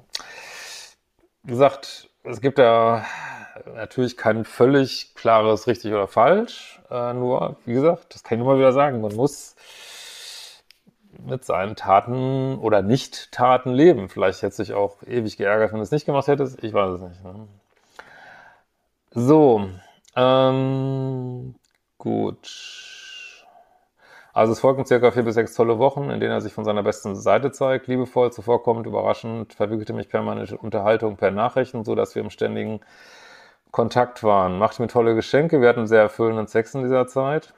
wie 1.43 1.51
gesagt, 1.51 2.09
es 2.23 2.41
gibt 2.41 2.59
ja 2.59 3.05
natürlich 3.75 4.17
kein 4.17 4.45
völlig 4.45 5.13
klares 5.15 5.67
richtig 5.67 5.91
oder 5.91 6.07
falsch. 6.07 6.81
Äh, 6.89 7.13
nur, 7.13 7.57
wie 7.65 7.73
gesagt, 7.73 8.13
das 8.13 8.23
kann 8.23 8.39
ich 8.39 8.45
mal 8.45 8.57
wieder 8.57 8.71
sagen, 8.73 9.01
man 9.01 9.15
muss 9.15 9.55
mit 11.25 11.45
seinen 11.45 11.75
Taten 11.75 12.57
oder 12.59 12.81
Nicht-Taten 12.81 13.71
leben. 13.71 14.09
Vielleicht 14.09 14.41
hätte 14.41 14.55
sich 14.55 14.73
auch 14.73 15.01
ewig 15.03 15.37
geärgert, 15.37 15.71
wenn 15.71 15.79
du 15.79 15.83
es 15.83 15.91
nicht 15.91 16.05
gemacht 16.05 16.27
hättest. 16.27 16.63
Ich 16.63 16.73
weiß 16.73 16.95
es 16.95 17.01
nicht. 17.01 17.23
Ne? 17.23 17.47
So, 19.11 19.67
ähm, 20.15 21.55
gut. 21.97 22.49
Also 24.33 24.53
es 24.53 24.59
folgen 24.59 24.85
circa 24.85 25.11
vier 25.11 25.23
bis 25.23 25.35
sechs 25.35 25.53
tolle 25.53 25.79
Wochen, 25.79 26.09
in 26.11 26.19
denen 26.19 26.31
er 26.31 26.41
sich 26.41 26.53
von 26.53 26.63
seiner 26.63 26.83
besten 26.83 27.15
Seite 27.15 27.51
zeigt, 27.51 27.87
liebevoll, 27.87 28.31
zuvorkommend, 28.31 28.85
überraschend, 28.85 29.53
verwickelte 29.53 29.93
mich 29.93 30.07
permanente 30.07 30.57
Unterhaltung 30.57 31.17
per 31.17 31.31
Nachrichten, 31.31 31.83
so 31.83 31.95
dass 31.95 32.15
wir 32.15 32.21
im 32.21 32.29
ständigen 32.29 32.79
Kontakt 33.71 34.23
waren. 34.23 34.57
Machte 34.57 34.81
mir 34.81 34.87
tolle 34.87 35.15
Geschenke. 35.15 35.61
Wir 35.61 35.69
hatten 35.69 35.87
sehr 35.87 36.01
erfüllenden 36.01 36.47
Sex 36.47 36.73
in 36.75 36.83
dieser 36.83 37.07
Zeit. 37.07 37.53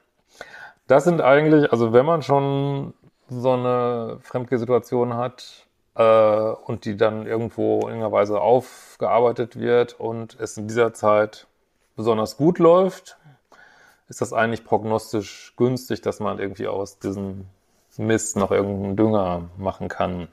Das 0.88 1.04
sind 1.04 1.22
eigentlich, 1.22 1.72
also 1.72 1.94
wenn 1.94 2.06
man 2.06 2.22
schon 2.22 2.94
so 3.40 3.54
eine 3.54 4.18
Fremdgeh-Situation 4.22 5.16
hat 5.16 5.68
äh, 5.96 6.04
und 6.04 6.86
die 6.86 6.98
dann 6.98 7.26
irgendwo 7.26 7.80
in 7.82 7.88
irgendeiner 7.88 8.12
Weise 8.12 8.42
aufgearbeitet 8.42 9.58
wird 9.58 10.00
und 10.00 10.38
es 10.40 10.58
in 10.58 10.68
dieser 10.68 10.94
Zeit 10.94 11.48
besonders 11.96 12.36
gut 12.38 12.60
läuft, 12.60 13.18
ist 14.10 14.20
das 14.20 14.34
eigentlich 14.34 14.66
prognostisch 14.66 15.54
günstig, 15.56 16.02
dass 16.02 16.20
man 16.20 16.40
irgendwie 16.40 16.68
aus 16.68 17.00
diesem 17.00 17.46
Mist 17.98 18.36
noch 18.36 18.52
irgendeinen 18.52 18.98
Dünger 18.98 19.50
machen 19.58 19.88
kann. 19.88 20.28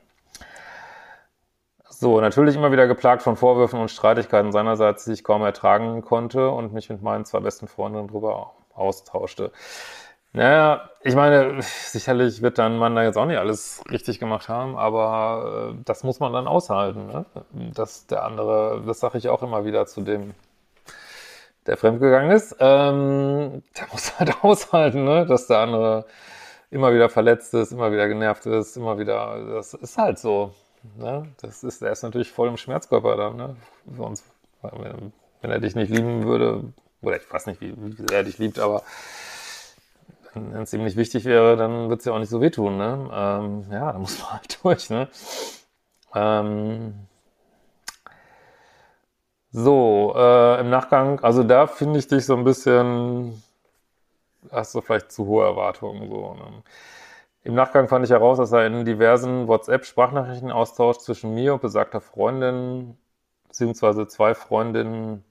So, 1.89 2.21
natürlich 2.21 2.57
immer 2.57 2.73
wieder 2.73 2.87
geplagt 2.87 3.23
von 3.23 3.37
Vorwürfen 3.37 3.81
und 3.81 3.91
Streitigkeiten 3.91 4.53
seinerseits, 4.53 5.05
die 5.05 5.13
ich 5.13 5.25
kaum 5.25 5.43
ertragen 5.43 6.03
konnte 6.03 6.51
und 6.51 6.73
mich 6.73 6.89
mit 6.91 7.03
meinen 7.03 7.25
zwei 7.25 7.41
besten 7.41 7.67
Freundinnen 7.67 8.09
darüber 8.09 8.53
austauschte. 8.75 9.53
Naja, 10.33 10.91
ich 11.03 11.15
meine, 11.15 11.63
sicherlich 11.63 12.43
wird 12.43 12.59
dein 12.59 12.77
Mann 12.77 12.95
da 12.95 13.03
jetzt 13.03 13.17
auch 13.17 13.27
nicht 13.27 13.39
alles 13.39 13.83
richtig 13.91 14.19
gemacht 14.19 14.49
haben, 14.49 14.77
aber 14.77 15.73
äh, 15.73 15.83
das 15.85 16.05
muss 16.05 16.21
man 16.21 16.33
dann 16.33 16.47
aushalten. 16.47 17.07
Ne? 17.07 17.25
Dass 17.75 18.07
der 18.07 18.25
andere, 18.25 18.83
das 18.87 19.01
sage 19.01 19.19
ich 19.19 19.29
auch 19.29 19.43
immer 19.43 19.65
wieder 19.65 19.87
zu 19.87 20.03
dem, 20.03 20.35
der 21.67 21.77
fremdgegangen 21.77 22.31
ist, 22.31 22.57
ähm, 22.61 23.63
der 23.77 23.87
muss 23.93 24.19
halt 24.19 24.45
aushalten, 24.45 25.05
ne? 25.05 25.27
dass 25.27 25.47
der 25.47 25.59
andere 25.59 26.07
immer 26.71 26.93
wieder 26.93 27.09
verletzt 27.09 27.55
ist, 27.55 27.73
immer 27.73 27.93
wieder 27.93 28.09
genervt 28.09 28.47
ist, 28.47 28.77
immer 28.77 28.99
wieder, 28.99 29.55
das 29.55 29.75
ist 29.75 29.97
halt 29.97 30.19
so. 30.19 30.53
Ne? 30.97 31.27
Das 31.41 31.65
ist, 31.65 31.83
er 31.83 31.93
ist 31.93 32.03
natürlich 32.03 32.31
voll 32.31 32.49
im 32.49 32.57
Schmerzkörper 32.57 33.17
dann. 33.17 33.37
Ne? 33.37 33.57
Sonst, 33.97 34.25
wenn, 34.63 35.13
wenn 35.41 35.51
er 35.51 35.61
dich 35.61 35.75
nicht 35.75 35.91
lieben 35.91 36.25
würde, 36.25 36.65
oder 37.01 37.17
ich 37.17 37.33
weiß 37.33 37.47
nicht, 37.47 37.61
wie, 37.61 37.75
wie 37.77 38.13
er 38.13 38.25
dich 38.25 38.39
liebt, 38.39 38.59
aber 38.59 38.83
wenn 40.35 40.63
es 40.63 40.73
ihm 40.73 40.85
nicht 40.85 40.97
wichtig 40.97 41.25
wäre, 41.25 41.57
dann 41.57 41.89
wird 41.91 42.01
es 42.01 42.07
ja 42.07 42.13
auch 42.13 42.19
nicht 42.19 42.31
so 42.31 42.41
wehtun. 42.41 42.77
Ne? 42.77 43.11
Ähm, 43.13 43.67
ja, 43.71 43.93
da 43.93 43.99
muss 43.99 44.19
man 44.21 44.33
halt 44.33 44.59
durch. 44.63 44.91
Ne? 44.91 45.09
Ähm, 46.15 46.95
so, 49.51 50.15
äh, 50.17 50.61
im 50.61 50.71
Nachgang, 50.71 51.21
also 51.21 51.43
da 51.43 51.67
finde 51.67 51.99
ich 51.99 52.09
dich 52.09 52.27
so 52.27 52.37
ein 52.37 52.45
bisschen, 52.45 53.43
hast 54.53 54.75
du 54.75 54.81
vielleicht 54.81 55.11
zu 55.13 55.27
hohe 55.27 55.45
Erwartungen. 55.47 56.09
So, 56.09 56.35
ne? 56.35 56.63
Im 57.45 57.55
Nachgang 57.55 57.89
fand 57.89 58.05
ich 58.05 58.11
heraus, 58.11 58.39
dass 58.39 58.53
er 58.53 58.67
in 58.67 58.85
diversen 58.85 59.49
WhatsApp-Sprachnachrichten 59.49 60.53
austauscht 60.53 61.01
zwischen 61.01 61.35
mir 61.35 61.55
und 61.55 61.63
besagter 61.63 62.01
Freundin, 62.01 62.99
beziehungsweise 63.47 64.07
zwei 64.07 64.35
Freundinnen 64.35 65.25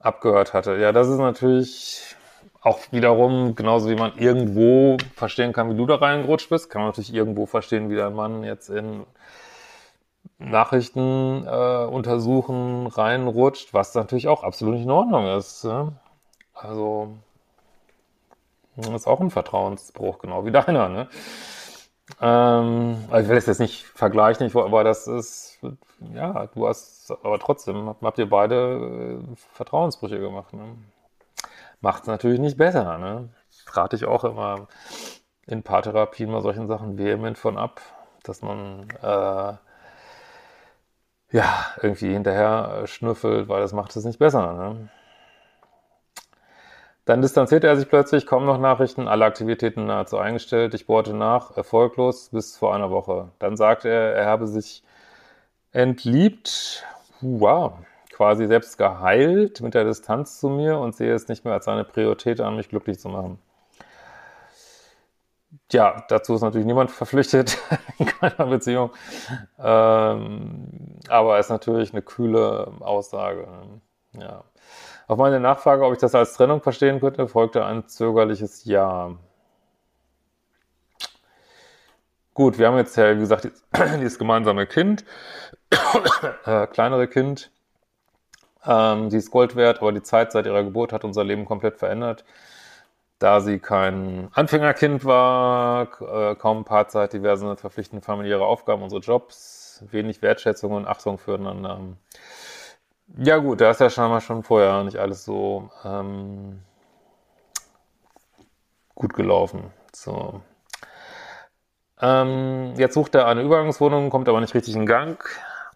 abgehört 0.00 0.52
hatte. 0.54 0.76
Ja, 0.76 0.92
das 0.92 1.08
ist 1.08 1.18
natürlich 1.18 2.16
auch 2.68 2.80
wiederum, 2.92 3.54
genauso 3.54 3.88
wie 3.88 3.96
man 3.96 4.16
irgendwo 4.18 4.98
verstehen 5.16 5.52
kann, 5.52 5.70
wie 5.70 5.76
du 5.76 5.86
da 5.86 5.96
reingerutscht 5.96 6.50
bist, 6.50 6.70
kann 6.70 6.82
man 6.82 6.90
natürlich 6.90 7.14
irgendwo 7.14 7.46
verstehen, 7.46 7.90
wie 7.90 7.96
dein 7.96 8.14
Mann 8.14 8.44
jetzt 8.44 8.68
in 8.68 9.04
Nachrichten 10.38 11.46
äh, 11.46 11.84
untersuchen 11.86 12.86
reinrutscht, 12.86 13.74
was 13.74 13.94
natürlich 13.94 14.28
auch 14.28 14.44
absolut 14.44 14.74
nicht 14.74 14.84
in 14.84 14.90
Ordnung 14.90 15.26
ist. 15.36 15.64
Ne? 15.64 15.92
Also 16.52 17.14
das 18.76 18.88
ist 18.88 19.06
auch 19.06 19.20
ein 19.20 19.30
Vertrauensbruch, 19.30 20.18
genau 20.18 20.44
wie 20.44 20.52
deiner. 20.52 20.88
Ne? 20.88 21.08
Ähm, 22.20 23.04
also 23.10 23.24
ich 23.24 23.28
will 23.28 23.38
es 23.38 23.46
jetzt 23.46 23.60
nicht 23.60 23.84
vergleichen, 23.84 24.54
aber 24.54 24.84
das 24.84 25.06
ist, 25.06 25.58
ja, 26.14 26.46
du 26.54 26.68
hast, 26.68 27.10
aber 27.10 27.38
trotzdem 27.38 27.94
habt 28.00 28.18
ihr 28.18 28.28
beide 28.28 29.18
äh, 29.22 29.36
Vertrauensbrüche 29.52 30.20
gemacht. 30.20 30.52
Ne? 30.52 30.76
Macht 31.80 32.02
es 32.02 32.08
natürlich 32.08 32.40
nicht 32.40 32.56
besser. 32.56 32.98
Ne? 32.98 33.28
Rate 33.72 33.96
ich 33.96 34.04
auch 34.04 34.24
immer 34.24 34.68
in 35.46 35.62
Paartherapien 35.62 36.30
mal 36.30 36.42
solchen 36.42 36.66
Sachen 36.66 36.98
vehement 36.98 37.38
von 37.38 37.56
ab, 37.56 37.80
dass 38.22 38.42
man 38.42 38.88
äh, 39.02 39.54
ja 41.30 41.66
irgendwie 41.80 42.12
hinterher 42.12 42.86
schnüffelt, 42.86 43.48
weil 43.48 43.60
das 43.60 43.72
macht 43.72 43.94
es 43.96 44.04
nicht 44.04 44.18
besser. 44.18 44.52
Ne? 44.52 44.88
Dann 47.08 47.22
distanzierte 47.22 47.66
er 47.66 47.76
sich 47.76 47.88
plötzlich, 47.88 48.26
kaum 48.26 48.44
noch 48.44 48.58
Nachrichten, 48.58 49.08
alle 49.08 49.24
Aktivitäten 49.24 49.86
nahezu 49.86 50.18
eingestellt. 50.18 50.74
Ich 50.74 50.86
bohrte 50.86 51.14
nach, 51.14 51.56
erfolglos 51.56 52.28
bis 52.28 52.54
vor 52.58 52.74
einer 52.74 52.90
Woche. 52.90 53.30
Dann 53.38 53.56
sagte 53.56 53.88
er, 53.88 54.14
er 54.14 54.26
habe 54.26 54.46
sich 54.46 54.82
entliebt, 55.72 56.84
wow, 57.22 57.72
quasi 58.18 58.48
selbst 58.48 58.76
geheilt 58.78 59.60
mit 59.60 59.74
der 59.74 59.84
Distanz 59.84 60.40
zu 60.40 60.48
mir 60.48 60.76
und 60.78 60.96
sehe 60.96 61.14
es 61.14 61.28
nicht 61.28 61.44
mehr 61.44 61.54
als 61.54 61.66
seine 61.66 61.84
Priorität 61.84 62.40
an, 62.40 62.56
mich 62.56 62.68
glücklich 62.68 62.98
zu 62.98 63.08
machen. 63.08 63.38
Ja, 65.70 66.04
dazu 66.08 66.34
ist 66.34 66.40
natürlich 66.40 66.66
niemand 66.66 66.90
verpflichtet 66.90 67.58
in 67.98 68.06
keiner 68.06 68.46
Beziehung. 68.46 68.90
Ähm, 69.60 70.98
aber 71.08 71.38
es 71.38 71.46
ist 71.46 71.50
natürlich 71.50 71.92
eine 71.92 72.02
kühle 72.02 72.72
Aussage. 72.80 73.46
Ja. 74.14 74.42
Auf 75.06 75.16
meine 75.18 75.38
Nachfrage, 75.38 75.84
ob 75.84 75.92
ich 75.92 76.00
das 76.00 76.16
als 76.16 76.32
Trennung 76.34 76.60
verstehen 76.60 76.98
könnte, 76.98 77.28
folgte 77.28 77.64
ein 77.64 77.86
zögerliches 77.86 78.64
Ja. 78.64 79.14
Gut, 82.34 82.58
wir 82.58 82.66
haben 82.66 82.78
jetzt 82.78 82.96
ja, 82.96 83.14
wie 83.14 83.20
gesagt, 83.20 83.48
dieses 84.00 84.18
gemeinsame 84.18 84.66
Kind, 84.66 85.04
äh, 86.46 86.66
kleinere 86.66 87.06
Kind. 87.06 87.52
Ähm, 88.66 89.10
sie 89.10 89.18
ist 89.18 89.30
Gold 89.30 89.56
wert, 89.56 89.78
aber 89.80 89.92
die 89.92 90.02
Zeit 90.02 90.32
seit 90.32 90.46
ihrer 90.46 90.64
Geburt 90.64 90.92
hat 90.92 91.04
unser 91.04 91.24
Leben 91.24 91.44
komplett 91.44 91.76
verändert. 91.78 92.24
Da 93.18 93.40
sie 93.40 93.58
kein 93.58 94.28
Anfängerkind 94.32 95.04
war, 95.04 95.88
äh, 96.00 96.36
kaum 96.36 96.64
Paarzeit, 96.64 97.12
diverse 97.12 97.56
verpflichtende 97.56 98.04
familiäre 98.04 98.44
Aufgaben, 98.44 98.82
unsere 98.82 99.02
Jobs, 99.02 99.84
wenig 99.90 100.22
Wertschätzung 100.22 100.72
und 100.72 100.86
Achtung 100.86 101.18
füreinander. 101.18 101.80
Ja 103.16 103.38
gut, 103.38 103.60
da 103.60 103.70
ist 103.70 103.80
ja 103.80 103.90
scheinbar 103.90 104.20
schon 104.20 104.42
vorher 104.42 104.84
nicht 104.84 104.98
alles 104.98 105.24
so 105.24 105.70
ähm, 105.84 106.60
gut 108.94 109.14
gelaufen. 109.14 109.72
So. 109.92 110.40
Ähm, 112.00 112.74
jetzt 112.76 112.94
sucht 112.94 113.14
er 113.14 113.26
eine 113.26 113.42
Übergangswohnung, 113.42 114.10
kommt 114.10 114.28
aber 114.28 114.40
nicht 114.40 114.54
richtig 114.54 114.76
in 114.76 114.86
Gang, 114.86 115.18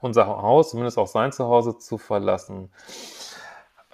unser 0.02 0.26
Haus, 0.26 0.70
zumindest 0.70 0.98
auch 0.98 1.06
sein 1.06 1.32
Zuhause, 1.32 1.78
zu 1.78 1.98
verlassen. 1.98 2.70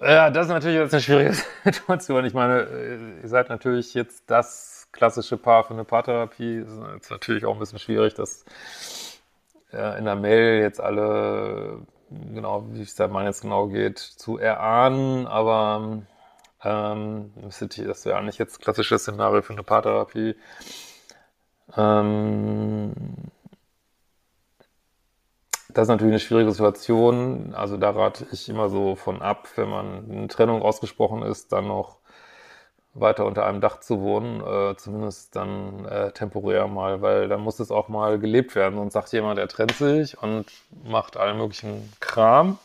Ja, 0.00 0.30
das 0.30 0.46
ist 0.46 0.52
natürlich 0.52 0.78
jetzt 0.78 0.94
eine 0.94 1.02
schwierige 1.02 1.34
Situation. 1.64 2.24
Ich 2.24 2.34
meine, 2.34 2.62
äh, 2.62 3.22
ihr 3.22 3.28
seid 3.28 3.48
natürlich 3.48 3.94
jetzt 3.94 4.30
das 4.30 4.88
klassische 4.92 5.36
Paar 5.36 5.64
für 5.64 5.74
eine 5.74 5.84
Paartherapie. 5.84 6.58
Ist 6.98 7.10
natürlich 7.10 7.44
auch 7.44 7.54
ein 7.54 7.58
bisschen 7.60 7.78
schwierig, 7.78 8.14
dass 8.14 8.44
äh, 9.72 9.98
in 9.98 10.04
der 10.04 10.16
Mail 10.16 10.60
jetzt 10.60 10.80
alle 10.80 11.80
genau, 12.10 12.64
wie 12.70 12.82
es 12.82 12.94
der 12.94 13.08
Mann 13.08 13.26
jetzt 13.26 13.42
genau 13.42 13.68
geht, 13.68 13.98
zu 13.98 14.38
erahnen, 14.38 15.26
aber 15.26 16.02
ähm, 16.62 17.32
das 17.42 18.04
wäre 18.04 18.22
nicht 18.24 18.38
jetzt 18.38 18.60
klassisches 18.60 19.02
Szenario 19.02 19.42
für 19.42 19.52
eine 19.52 19.62
Paartherapie. 19.62 20.34
Ähm, 21.76 22.92
das 25.78 25.84
ist 25.84 25.90
natürlich 25.90 26.14
eine 26.14 26.18
schwierige 26.18 26.50
Situation. 26.50 27.54
Also 27.54 27.76
da 27.76 27.90
rate 27.90 28.26
ich 28.32 28.48
immer 28.48 28.68
so 28.68 28.96
von 28.96 29.22
ab, 29.22 29.46
wenn 29.54 29.70
man 29.70 30.10
eine 30.10 30.26
Trennung 30.26 30.60
ausgesprochen 30.60 31.22
ist, 31.22 31.52
dann 31.52 31.68
noch 31.68 31.98
weiter 32.94 33.24
unter 33.24 33.46
einem 33.46 33.60
Dach 33.60 33.78
zu 33.78 34.00
wohnen, 34.00 34.40
äh, 34.40 34.76
zumindest 34.76 35.36
dann 35.36 35.84
äh, 35.84 36.10
temporär 36.10 36.66
mal, 36.66 37.00
weil 37.00 37.28
dann 37.28 37.42
muss 37.42 37.60
es 37.60 37.70
auch 37.70 37.86
mal 37.86 38.18
gelebt 38.18 38.56
werden. 38.56 38.76
Und 38.76 38.90
sagt 38.90 39.12
jemand, 39.12 39.38
er 39.38 39.46
trennt 39.46 39.70
sich 39.70 40.20
und 40.20 40.46
macht 40.82 41.16
allen 41.16 41.38
möglichen 41.38 41.92
Kram. 42.00 42.58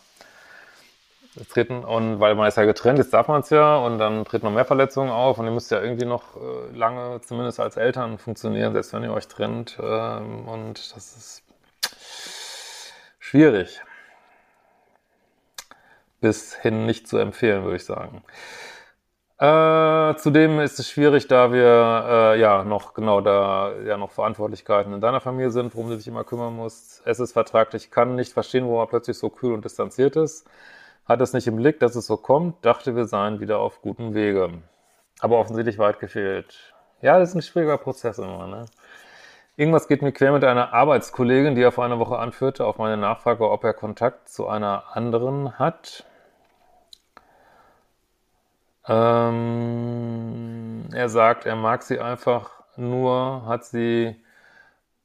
Treten, 1.49 1.83
und 1.83 2.19
weil 2.19 2.33
man 2.33 2.47
ist 2.47 2.57
ja 2.57 2.65
getrennt, 2.65 2.97
jetzt 2.97 3.13
darf 3.13 3.27
man 3.27 3.41
es 3.41 3.51
ja, 3.51 3.77
und 3.77 3.99
dann 3.99 4.25
treten 4.25 4.45
noch 4.45 4.53
mehr 4.53 4.65
Verletzungen 4.65 5.11
auf 5.11 5.37
und 5.37 5.45
ihr 5.45 5.51
müsst 5.51 5.69
ja 5.69 5.81
irgendwie 5.81 6.05
noch 6.05 6.35
äh, 6.35 6.75
lange, 6.75 7.21
zumindest 7.21 7.59
als 7.59 7.77
Eltern, 7.77 8.17
funktionieren, 8.17 8.73
selbst 8.73 8.91
wenn 8.93 9.03
ihr 9.03 9.13
euch 9.13 9.27
trennt. 9.27 9.77
Ähm, 9.79 10.47
und 10.47 10.95
das 10.95 11.15
ist 11.15 11.42
schwierig. 13.33 13.81
Bis 16.21 16.53
hin 16.53 16.85
nicht 16.85 17.07
zu 17.07 17.17
empfehlen, 17.17 17.63
würde 17.63 17.77
ich 17.77 17.85
sagen. 17.85 18.23
Äh, 19.39 20.15
zudem 20.17 20.59
ist 20.59 20.77
es 20.77 20.87
schwierig, 20.87 21.27
da 21.27 21.51
wir 21.51 22.35
äh, 22.35 22.39
ja 22.39 22.63
noch 22.63 22.93
genau 22.93 23.21
da 23.21 23.73
ja 23.87 23.97
noch 23.97 24.11
Verantwortlichkeiten 24.11 24.93
in 24.93 25.01
deiner 25.01 25.19
Familie 25.19 25.49
sind, 25.49 25.73
worum 25.73 25.89
du 25.89 25.97
dich 25.97 26.07
immer 26.07 26.23
kümmern 26.23 26.55
musst. 26.55 27.01
Es 27.05 27.19
ist 27.19 27.33
vertraglich, 27.33 27.89
kann 27.89 28.13
nicht 28.13 28.33
verstehen, 28.33 28.67
wo 28.67 28.79
er 28.79 28.85
plötzlich 28.85 29.17
so 29.17 29.31
kühl 29.31 29.53
und 29.53 29.65
distanziert 29.65 30.15
ist. 30.15 30.47
Hat 31.05 31.19
es 31.19 31.33
nicht 31.33 31.47
im 31.47 31.55
Blick, 31.55 31.79
dass 31.79 31.95
es 31.95 32.05
so 32.05 32.17
kommt, 32.17 32.63
dachte, 32.63 32.95
wir 32.95 33.07
seien 33.07 33.39
wieder 33.39 33.57
auf 33.57 33.81
gutem 33.81 34.13
Wege. 34.13 34.61
Aber 35.21 35.39
offensichtlich 35.39 35.79
weit 35.79 35.99
gefehlt. 35.99 36.75
Ja, 37.01 37.17
das 37.17 37.29
ist 37.29 37.35
ein 37.35 37.41
schwieriger 37.41 37.79
Prozess 37.79 38.19
immer, 38.19 38.45
ne? 38.45 38.65
Irgendwas 39.55 39.87
geht 39.87 40.01
mir 40.01 40.11
quer 40.11 40.31
mit 40.31 40.43
einer 40.43 40.73
Arbeitskollegin, 40.73 41.55
die 41.55 41.61
er 41.61 41.71
vor 41.71 41.85
einer 41.85 41.99
Woche 41.99 42.17
anführte, 42.17 42.65
auf 42.65 42.77
meine 42.79 42.97
Nachfrage, 42.97 43.49
ob 43.49 43.63
er 43.63 43.73
Kontakt 43.73 44.27
zu 44.29 44.47
einer 44.47 44.95
anderen 44.95 45.59
hat. 45.59 46.05
Ähm, 48.87 50.85
er 50.93 51.09
sagt, 51.09 51.45
er 51.45 51.55
mag 51.55 51.83
sie 51.83 51.99
einfach 51.99 52.63
nur, 52.77 53.45
hat 53.45 53.65
sie 53.65 54.15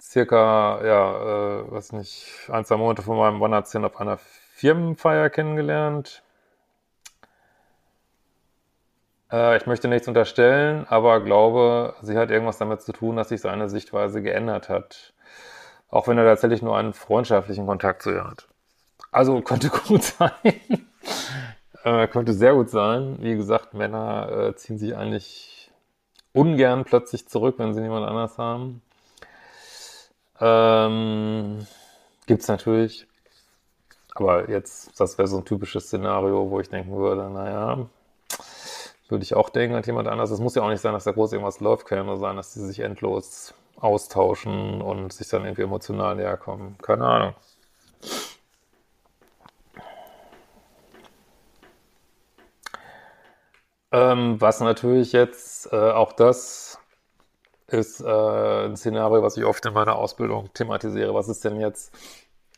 circa, 0.00 0.84
ja, 0.84 1.60
äh, 1.60 1.72
was 1.72 1.92
nicht, 1.92 2.48
ein, 2.50 2.64
zwei 2.64 2.76
Monate 2.76 3.02
vor 3.02 3.16
meinem 3.16 3.40
One-Night-Stand 3.42 3.84
auf 3.84 4.00
einer 4.00 4.18
Firmenfeier 4.18 5.30
kennengelernt. 5.30 6.22
Äh, 7.22 7.26
ich 9.30 9.66
möchte 9.66 9.88
nichts 9.88 10.08
unterstellen, 10.08 10.86
aber 10.88 11.20
glaube, 11.20 11.94
sie 12.00 12.16
hat 12.16 12.30
irgendwas 12.30 12.56
damit 12.58 12.80
zu 12.80 12.92
tun, 12.92 13.16
dass 13.16 13.28
sich 13.28 13.42
seine 13.42 13.68
Sichtweise 13.68 14.22
geändert 14.22 14.70
hat. 14.70 15.12
Auch 15.90 16.08
wenn 16.08 16.18
er 16.18 16.24
tatsächlich 16.24 16.62
nur 16.62 16.76
einen 16.76 16.94
freundschaftlichen 16.94 17.66
Kontakt 17.66 18.02
zu 18.02 18.10
ihr 18.10 18.24
hat. 18.24 18.48
Also 19.10 19.40
könnte 19.42 19.68
gut 19.68 20.02
sein. 20.02 20.30
Äh, 21.84 22.08
könnte 22.08 22.32
sehr 22.32 22.54
gut 22.54 22.70
sein. 22.70 23.18
Wie 23.20 23.36
gesagt, 23.36 23.74
Männer 23.74 24.30
äh, 24.30 24.56
ziehen 24.56 24.78
sich 24.78 24.96
eigentlich 24.96 25.70
ungern 26.32 26.84
plötzlich 26.84 27.28
zurück, 27.28 27.56
wenn 27.58 27.74
sie 27.74 27.80
niemand 27.80 28.06
anders 28.06 28.38
haben. 28.38 28.82
Ähm, 30.40 31.66
gibt's 32.26 32.48
natürlich. 32.48 33.06
Aber 34.14 34.50
jetzt, 34.50 34.98
das 35.00 35.16
wäre 35.18 35.28
so 35.28 35.38
ein 35.38 35.44
typisches 35.44 35.86
Szenario, 35.86 36.50
wo 36.50 36.60
ich 36.60 36.68
denken 36.68 36.96
würde, 36.96 37.30
naja, 37.30 37.86
würde 39.08 39.24
ich 39.24 39.34
auch 39.34 39.48
denken, 39.48 39.76
hat 39.76 39.86
jemand 39.86 40.08
anders. 40.08 40.30
Es 40.30 40.40
muss 40.40 40.54
ja 40.54 40.62
auch 40.62 40.68
nicht 40.68 40.80
sein, 40.80 40.92
dass 40.92 41.04
da 41.04 41.12
groß 41.12 41.32
irgendwas 41.32 41.60
läuft, 41.60 41.86
kann 41.86 41.98
ja 41.98 42.04
nur 42.04 42.18
sein, 42.18 42.36
dass 42.36 42.54
sie 42.54 42.66
sich 42.66 42.80
endlos 42.80 43.54
austauschen 43.76 44.82
und 44.82 45.12
sich 45.12 45.28
dann 45.28 45.44
irgendwie 45.44 45.62
emotional 45.62 46.16
näher 46.16 46.36
kommen. 46.36 46.76
Keine 46.82 47.04
Ahnung. 47.04 47.34
Ähm, 53.90 54.40
was 54.40 54.60
natürlich 54.60 55.12
jetzt, 55.12 55.72
äh, 55.72 55.76
auch 55.76 56.12
das 56.12 56.78
ist 57.68 58.00
äh, 58.00 58.64
ein 58.66 58.76
Szenario, 58.76 59.22
was 59.22 59.36
ich 59.36 59.44
oft 59.44 59.64
in 59.66 59.72
meiner 59.74 59.96
Ausbildung 59.96 60.50
thematisiere. 60.54 61.14
Was 61.14 61.28
ist 61.28 61.44
denn 61.44 61.60
jetzt 61.60 61.94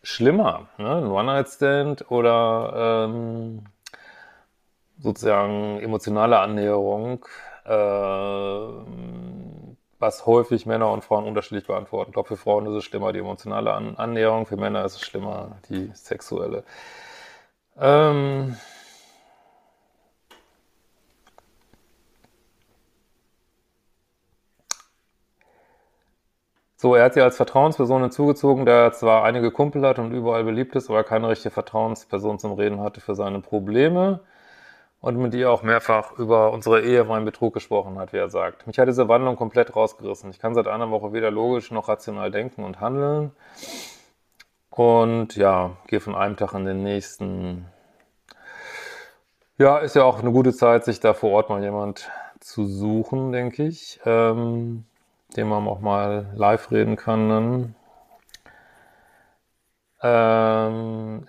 schlimmer? 0.03 0.69
Ne? 0.79 0.97
Ein 0.97 1.07
One-Night-Stand 1.07 2.11
oder 2.11 3.07
ähm, 3.09 3.65
sozusagen 5.01 5.81
emotionale 5.81 6.39
Annäherung, 6.39 7.25
äh, 7.65 7.71
was 9.99 10.27
häufig 10.27 10.67
Männer 10.67 10.91
und 10.93 11.05
Frauen 11.05 11.27
unterschiedlich 11.27 11.67
beantworten. 11.67 12.11
Ich 12.11 12.15
glaube, 12.15 12.29
für 12.29 12.37
Frauen 12.37 12.67
ist 12.67 12.75
es 12.75 12.85
schlimmer, 12.85 13.13
die 13.13 13.19
emotionale 13.21 13.73
An 13.73 13.97
Annäherung, 13.97 14.47
für 14.47 14.57
Männer 14.57 14.85
ist 14.85 14.97
es 14.97 15.03
schlimmer, 15.03 15.59
die 15.69 15.91
sexuelle. 15.95 16.65
Ähm, 17.79 18.57
So, 26.77 26.95
er 26.95 27.05
hat 27.05 27.13
sie 27.15 27.21
als 27.21 27.37
Vertrauensperson 27.37 28.01
hinzugezogen, 28.03 28.65
da 28.65 28.85
er 28.85 28.93
zwar 28.93 29.23
einige 29.25 29.51
Kumpel 29.51 29.87
hat 29.87 29.99
und 29.99 30.13
überall 30.13 30.45
beliebt 30.45 30.75
ist, 30.77 30.89
aber 30.89 31.05
keine 31.05 31.29
richtige 31.29 31.53
Vertrauensperson 31.53 32.39
zum 32.39 32.55
Reden 32.55 32.81
hatte 32.81 33.03
für 33.03 33.15
seine 33.15 33.41
Probleme 33.41 34.21
und 35.01 35.17
mit 35.17 35.35
ihr 35.35 35.51
auch 35.51 35.63
mehrfach 35.63 36.13
über 36.19 36.53
unsere 36.53 36.83
Ehe 36.83 37.05
meinen 37.05 37.25
Betrug 37.25 37.55
gesprochen 37.55 37.99
hat, 37.99 38.13
wie 38.13 38.19
er 38.19 38.29
sagt. 38.29 38.67
Mich 38.67 38.79
hat 38.79 38.89
diese 38.89 39.09
Wandlung 39.09 39.37
komplett 39.37 39.75
rausgerissen. 39.75 40.31
Ich 40.31 40.39
kann 40.39 40.55
seit 40.55 40.69
einer 40.69 40.91
Woche 40.91 41.13
weder 41.13 41.31
logisch 41.31 41.71
noch 41.71 41.89
rational 41.89 42.31
denken 42.31 42.65
und 42.65 42.81
handeln. 42.81 43.33
Und 44.71 45.37
ja, 45.37 45.77
gehe 45.87 46.01
von 46.01 46.15
einem 46.15 46.37
Tag 46.37 46.53
in 46.55 46.65
den 46.65 46.83
nächsten. 46.83 47.67
Ja, 49.59 49.79
ist 49.79 49.97
ja 49.97 50.05
auch 50.05 50.21
eine 50.21 50.33
gute 50.33 50.53
Zeit, 50.53 50.85
sich 50.85 51.01
da 51.01 51.15
vor 51.15 51.31
Ort 51.31 51.51
mal 51.51 51.63
jemand 51.63 52.11
zu 52.41 52.67
suchen, 52.67 53.33
denke 53.33 53.65
ich. 53.65 54.01
Ähm, 54.05 54.85
dem 55.37 55.49
man 55.49 55.67
auch 55.67 55.81
mal 55.81 56.31
live 56.35 56.71
reden 56.71 56.97
kann. 56.97 57.29
Dann, 57.29 57.75
ähm, 60.03 61.27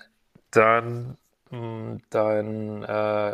dann 0.52 1.18
dein, 2.10 2.84
äh, 2.84 3.32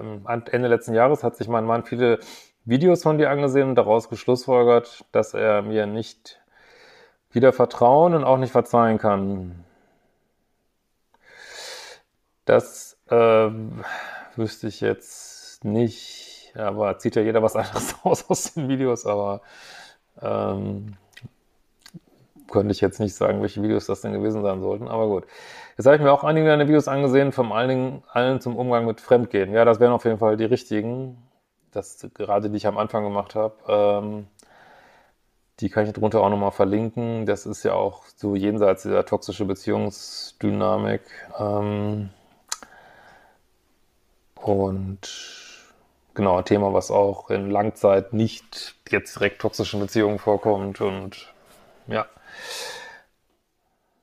Ende 0.51 0.67
letzten 0.67 0.93
Jahres 0.93 1.23
hat 1.23 1.35
sich 1.35 1.47
mein 1.47 1.65
Mann 1.65 1.83
viele 1.83 2.19
Videos 2.65 3.03
von 3.03 3.17
dir 3.17 3.29
angesehen 3.29 3.69
und 3.69 3.75
daraus 3.75 4.09
geschlussfolgert, 4.09 5.05
dass 5.11 5.33
er 5.33 5.61
mir 5.61 5.85
nicht 5.85 6.41
wieder 7.31 7.53
vertrauen 7.53 8.13
und 8.13 8.23
auch 8.23 8.37
nicht 8.37 8.51
verzeihen 8.51 8.97
kann. 8.97 9.63
Das 12.45 12.97
äh, 13.09 13.49
wüsste 14.35 14.67
ich 14.67 14.81
jetzt 14.81 15.63
nicht, 15.63 16.53
aber 16.55 16.97
zieht 16.97 17.15
ja 17.15 17.21
jeder 17.21 17.43
was 17.43 17.55
anderes 17.55 17.95
aus 18.03 18.29
aus 18.29 18.53
den 18.53 18.67
Videos, 18.67 19.05
aber 19.05 19.41
ähm, 20.21 20.97
könnte 22.51 22.71
ich 22.71 22.81
jetzt 22.81 22.99
nicht 22.99 23.15
sagen, 23.15 23.41
welche 23.41 23.61
Videos 23.61 23.85
das 23.85 24.01
denn 24.01 24.13
gewesen 24.13 24.41
sein 24.41 24.61
sollten, 24.61 24.87
aber 24.87 25.07
gut. 25.07 25.25
Jetzt 25.77 25.85
habe 25.85 25.95
ich 25.95 26.01
mir 26.01 26.11
auch 26.11 26.23
einige 26.23 26.47
deiner 26.47 26.67
Videos 26.67 26.87
angesehen, 26.87 27.31
vor 27.31 27.55
allen 27.55 27.69
Dingen 27.69 28.03
allen 28.11 28.41
zum 28.41 28.55
Umgang 28.55 28.85
mit 28.85 29.01
Fremdgehen. 29.01 29.53
Ja, 29.53 29.65
das 29.65 29.79
wären 29.79 29.93
auf 29.93 30.05
jeden 30.05 30.17
Fall 30.17 30.37
die 30.37 30.45
richtigen, 30.45 31.17
das 31.71 32.07
gerade 32.15 32.49
die 32.49 32.57
ich 32.57 32.67
am 32.67 32.77
Anfang 32.77 33.03
gemacht 33.03 33.35
habe. 33.35 33.53
Ähm, 33.67 34.27
die 35.59 35.69
kann 35.69 35.85
ich 35.85 35.93
drunter 35.93 36.21
auch 36.21 36.29
nochmal 36.29 36.51
verlinken. 36.51 37.25
Das 37.25 37.45
ist 37.45 37.63
ja 37.63 37.73
auch 37.73 38.03
so 38.15 38.35
jenseits 38.35 38.83
dieser 38.83 39.05
toxische 39.05 39.45
Beziehungsdynamik. 39.45 41.01
Ähm, 41.39 42.09
und 44.35 44.99
genau, 46.13 46.37
ein 46.37 46.45
Thema, 46.45 46.73
was 46.73 46.91
auch 46.91 47.29
in 47.29 47.49
Langzeit 47.49 48.13
nicht 48.13 48.75
jetzt 48.89 49.15
direkt 49.15 49.41
toxischen 49.41 49.79
Beziehungen 49.79 50.19
vorkommt. 50.19 50.79
Und 50.81 51.33
ja. 51.87 52.05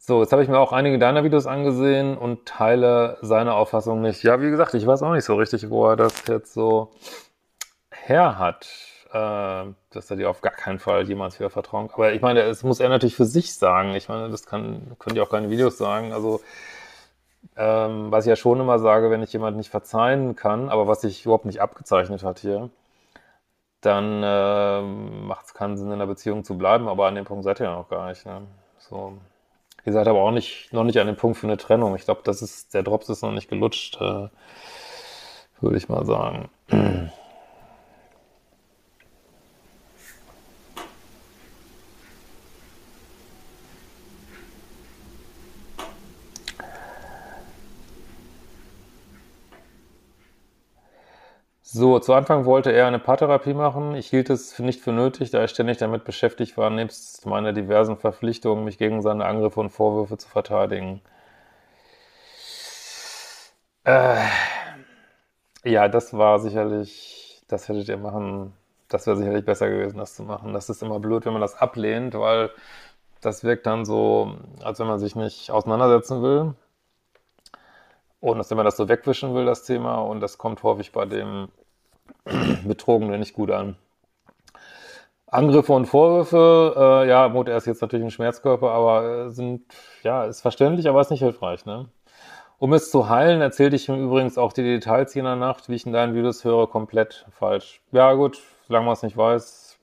So, 0.06 0.20
jetzt 0.20 0.32
habe 0.32 0.42
ich 0.42 0.50
mir 0.50 0.58
auch 0.58 0.72
einige 0.72 0.98
deiner 0.98 1.24
Videos 1.24 1.46
angesehen 1.46 2.18
und 2.18 2.44
teile 2.44 3.16
seine 3.22 3.54
Auffassung 3.54 4.02
nicht. 4.02 4.22
Ja, 4.22 4.40
wie 4.42 4.50
gesagt, 4.50 4.74
ich 4.74 4.86
weiß 4.86 5.02
auch 5.02 5.12
nicht 5.12 5.24
so 5.24 5.34
richtig, 5.34 5.70
wo 5.70 5.86
er 5.88 5.96
das 5.96 6.26
jetzt 6.26 6.52
so 6.52 6.90
her 7.90 8.38
hat, 8.38 8.66
äh, 9.12 9.72
dass 9.90 10.10
er 10.10 10.16
dir 10.16 10.28
auf 10.28 10.42
gar 10.42 10.52
keinen 10.52 10.78
Fall 10.78 11.08
jemals 11.08 11.38
wieder 11.40 11.48
vertrauen 11.48 11.88
kann. 11.88 11.94
Aber 11.94 12.12
ich 12.12 12.20
meine, 12.20 12.42
es 12.42 12.62
muss 12.62 12.80
er 12.80 12.90
natürlich 12.90 13.16
für 13.16 13.24
sich 13.24 13.54
sagen. 13.54 13.94
Ich 13.94 14.10
meine, 14.10 14.28
das 14.28 14.44
kann, 14.44 14.94
können 14.98 15.14
die 15.14 15.22
auch 15.22 15.30
keine 15.30 15.48
Videos 15.48 15.78
sagen. 15.78 16.12
Also, 16.12 16.42
ähm, 17.56 18.10
was 18.10 18.26
ich 18.26 18.30
ja 18.30 18.36
schon 18.36 18.60
immer 18.60 18.78
sage, 18.78 19.10
wenn 19.10 19.22
ich 19.22 19.32
jemand 19.32 19.56
nicht 19.56 19.70
verzeihen 19.70 20.36
kann, 20.36 20.68
aber 20.68 20.86
was 20.86 21.00
sich 21.00 21.24
überhaupt 21.24 21.46
nicht 21.46 21.62
abgezeichnet 21.62 22.24
hat 22.24 22.40
hier, 22.40 22.68
dann 23.84 24.22
äh, 24.22 24.82
macht 24.82 25.46
es 25.46 25.54
keinen 25.54 25.76
Sinn, 25.76 25.88
in 25.88 25.94
einer 25.94 26.06
Beziehung 26.06 26.44
zu 26.44 26.56
bleiben. 26.56 26.88
Aber 26.88 27.06
an 27.06 27.14
dem 27.14 27.24
Punkt 27.24 27.44
seid 27.44 27.60
ihr 27.60 27.66
ja 27.66 27.76
noch 27.76 27.88
gar 27.88 28.08
nicht. 28.08 28.24
Ne? 28.26 28.42
So. 28.78 29.14
Ihr 29.84 29.92
seid 29.92 30.08
aber 30.08 30.20
auch 30.20 30.30
nicht, 30.30 30.72
noch 30.72 30.84
nicht 30.84 30.98
an 30.98 31.06
dem 31.06 31.16
Punkt 31.16 31.38
für 31.38 31.46
eine 31.46 31.56
Trennung. 31.56 31.94
Ich 31.94 32.04
glaube, 32.04 32.22
das 32.24 32.40
ist, 32.42 32.74
der 32.74 32.82
Drops 32.82 33.08
ist 33.08 33.22
noch 33.22 33.32
nicht 33.32 33.50
gelutscht, 33.50 33.96
äh, 34.00 34.28
würde 35.60 35.76
ich 35.76 35.88
mal 35.88 36.06
sagen. 36.06 36.48
Zu 52.00 52.14
Anfang 52.14 52.44
wollte 52.44 52.72
er 52.72 52.86
eine 52.86 52.98
Paartherapie 52.98 53.54
machen. 53.54 53.94
Ich 53.94 54.08
hielt 54.08 54.30
es 54.30 54.58
nicht 54.58 54.80
für 54.80 54.92
nötig, 54.92 55.30
da 55.30 55.44
ich 55.44 55.50
ständig 55.50 55.78
damit 55.78 56.04
beschäftigt 56.04 56.56
war, 56.56 56.70
nebst 56.70 57.26
meiner 57.26 57.52
diversen 57.52 57.96
Verpflichtungen, 57.96 58.64
mich 58.64 58.78
gegen 58.78 59.02
seine 59.02 59.24
Angriffe 59.26 59.60
und 59.60 59.70
Vorwürfe 59.70 60.16
zu 60.18 60.28
verteidigen. 60.28 61.02
Äh, 63.84 64.16
ja, 65.64 65.88
das 65.88 66.12
war 66.14 66.38
sicherlich, 66.38 67.42
das 67.48 67.68
hättet 67.68 67.88
ihr 67.88 67.96
machen, 67.98 68.52
das 68.88 69.06
wäre 69.06 69.16
sicherlich 69.16 69.44
besser 69.44 69.68
gewesen, 69.68 69.98
das 69.98 70.14
zu 70.14 70.22
machen. 70.22 70.52
Das 70.54 70.68
ist 70.70 70.82
immer 70.82 71.00
blöd, 71.00 71.24
wenn 71.26 71.32
man 71.32 71.42
das 71.42 71.54
ablehnt, 71.56 72.14
weil 72.14 72.50
das 73.20 73.44
wirkt 73.44 73.66
dann 73.66 73.84
so, 73.84 74.36
als 74.62 74.78
wenn 74.80 74.86
man 74.86 74.98
sich 75.00 75.16
nicht 75.16 75.50
auseinandersetzen 75.50 76.22
will. 76.22 76.54
Und 78.20 78.38
dass 78.38 78.50
wenn 78.50 78.56
man 78.56 78.64
das 78.64 78.76
so 78.76 78.88
wegwischen 78.88 79.34
will, 79.34 79.44
das 79.44 79.64
Thema, 79.64 79.98
und 80.00 80.20
das 80.20 80.38
kommt 80.38 80.62
häufig 80.62 80.92
bei 80.92 81.04
dem 81.04 81.48
Betrogene 82.64 83.18
nicht 83.18 83.34
gut 83.34 83.50
an. 83.50 83.76
Angriffe 85.26 85.72
und 85.72 85.86
Vorwürfe, 85.86 86.74
äh, 86.76 87.08
ja, 87.08 87.26
gut, 87.26 87.48
er 87.48 87.56
ist 87.56 87.66
jetzt 87.66 87.82
natürlich 87.82 88.04
ein 88.04 88.12
Schmerzkörper, 88.12 88.70
aber 88.70 89.26
äh, 89.26 89.30
sind, 89.30 89.62
ja, 90.04 90.24
ist 90.26 90.42
verständlich, 90.42 90.88
aber 90.88 91.00
ist 91.00 91.10
nicht 91.10 91.22
hilfreich, 91.22 91.66
ne? 91.66 91.88
Um 92.58 92.72
es 92.72 92.90
zu 92.90 93.08
heilen, 93.08 93.40
erzählte 93.40 93.74
ich 93.74 93.88
ihm 93.88 94.00
übrigens 94.00 94.38
auch 94.38 94.52
die 94.52 94.62
Details 94.62 95.12
jener 95.12 95.34
Nacht, 95.34 95.68
wie 95.68 95.74
ich 95.74 95.86
in 95.86 95.92
deinen 95.92 96.14
Videos 96.14 96.44
höre, 96.44 96.68
komplett 96.68 97.26
falsch. 97.30 97.82
Ja, 97.90 98.12
gut, 98.14 98.40
solange 98.68 98.86
man 98.86 98.92
es 98.92 99.02
nicht 99.02 99.16
weiß, 99.16 99.80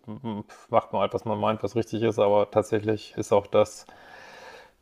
macht 0.70 0.94
man 0.94 1.02
halt, 1.02 1.14
was 1.14 1.26
man 1.26 1.38
meint, 1.38 1.64
was 1.64 1.76
richtig 1.76 2.02
ist, 2.02 2.18
aber 2.18 2.50
tatsächlich 2.50 3.14
ist 3.18 3.34
auch 3.34 3.48
das, 3.48 3.86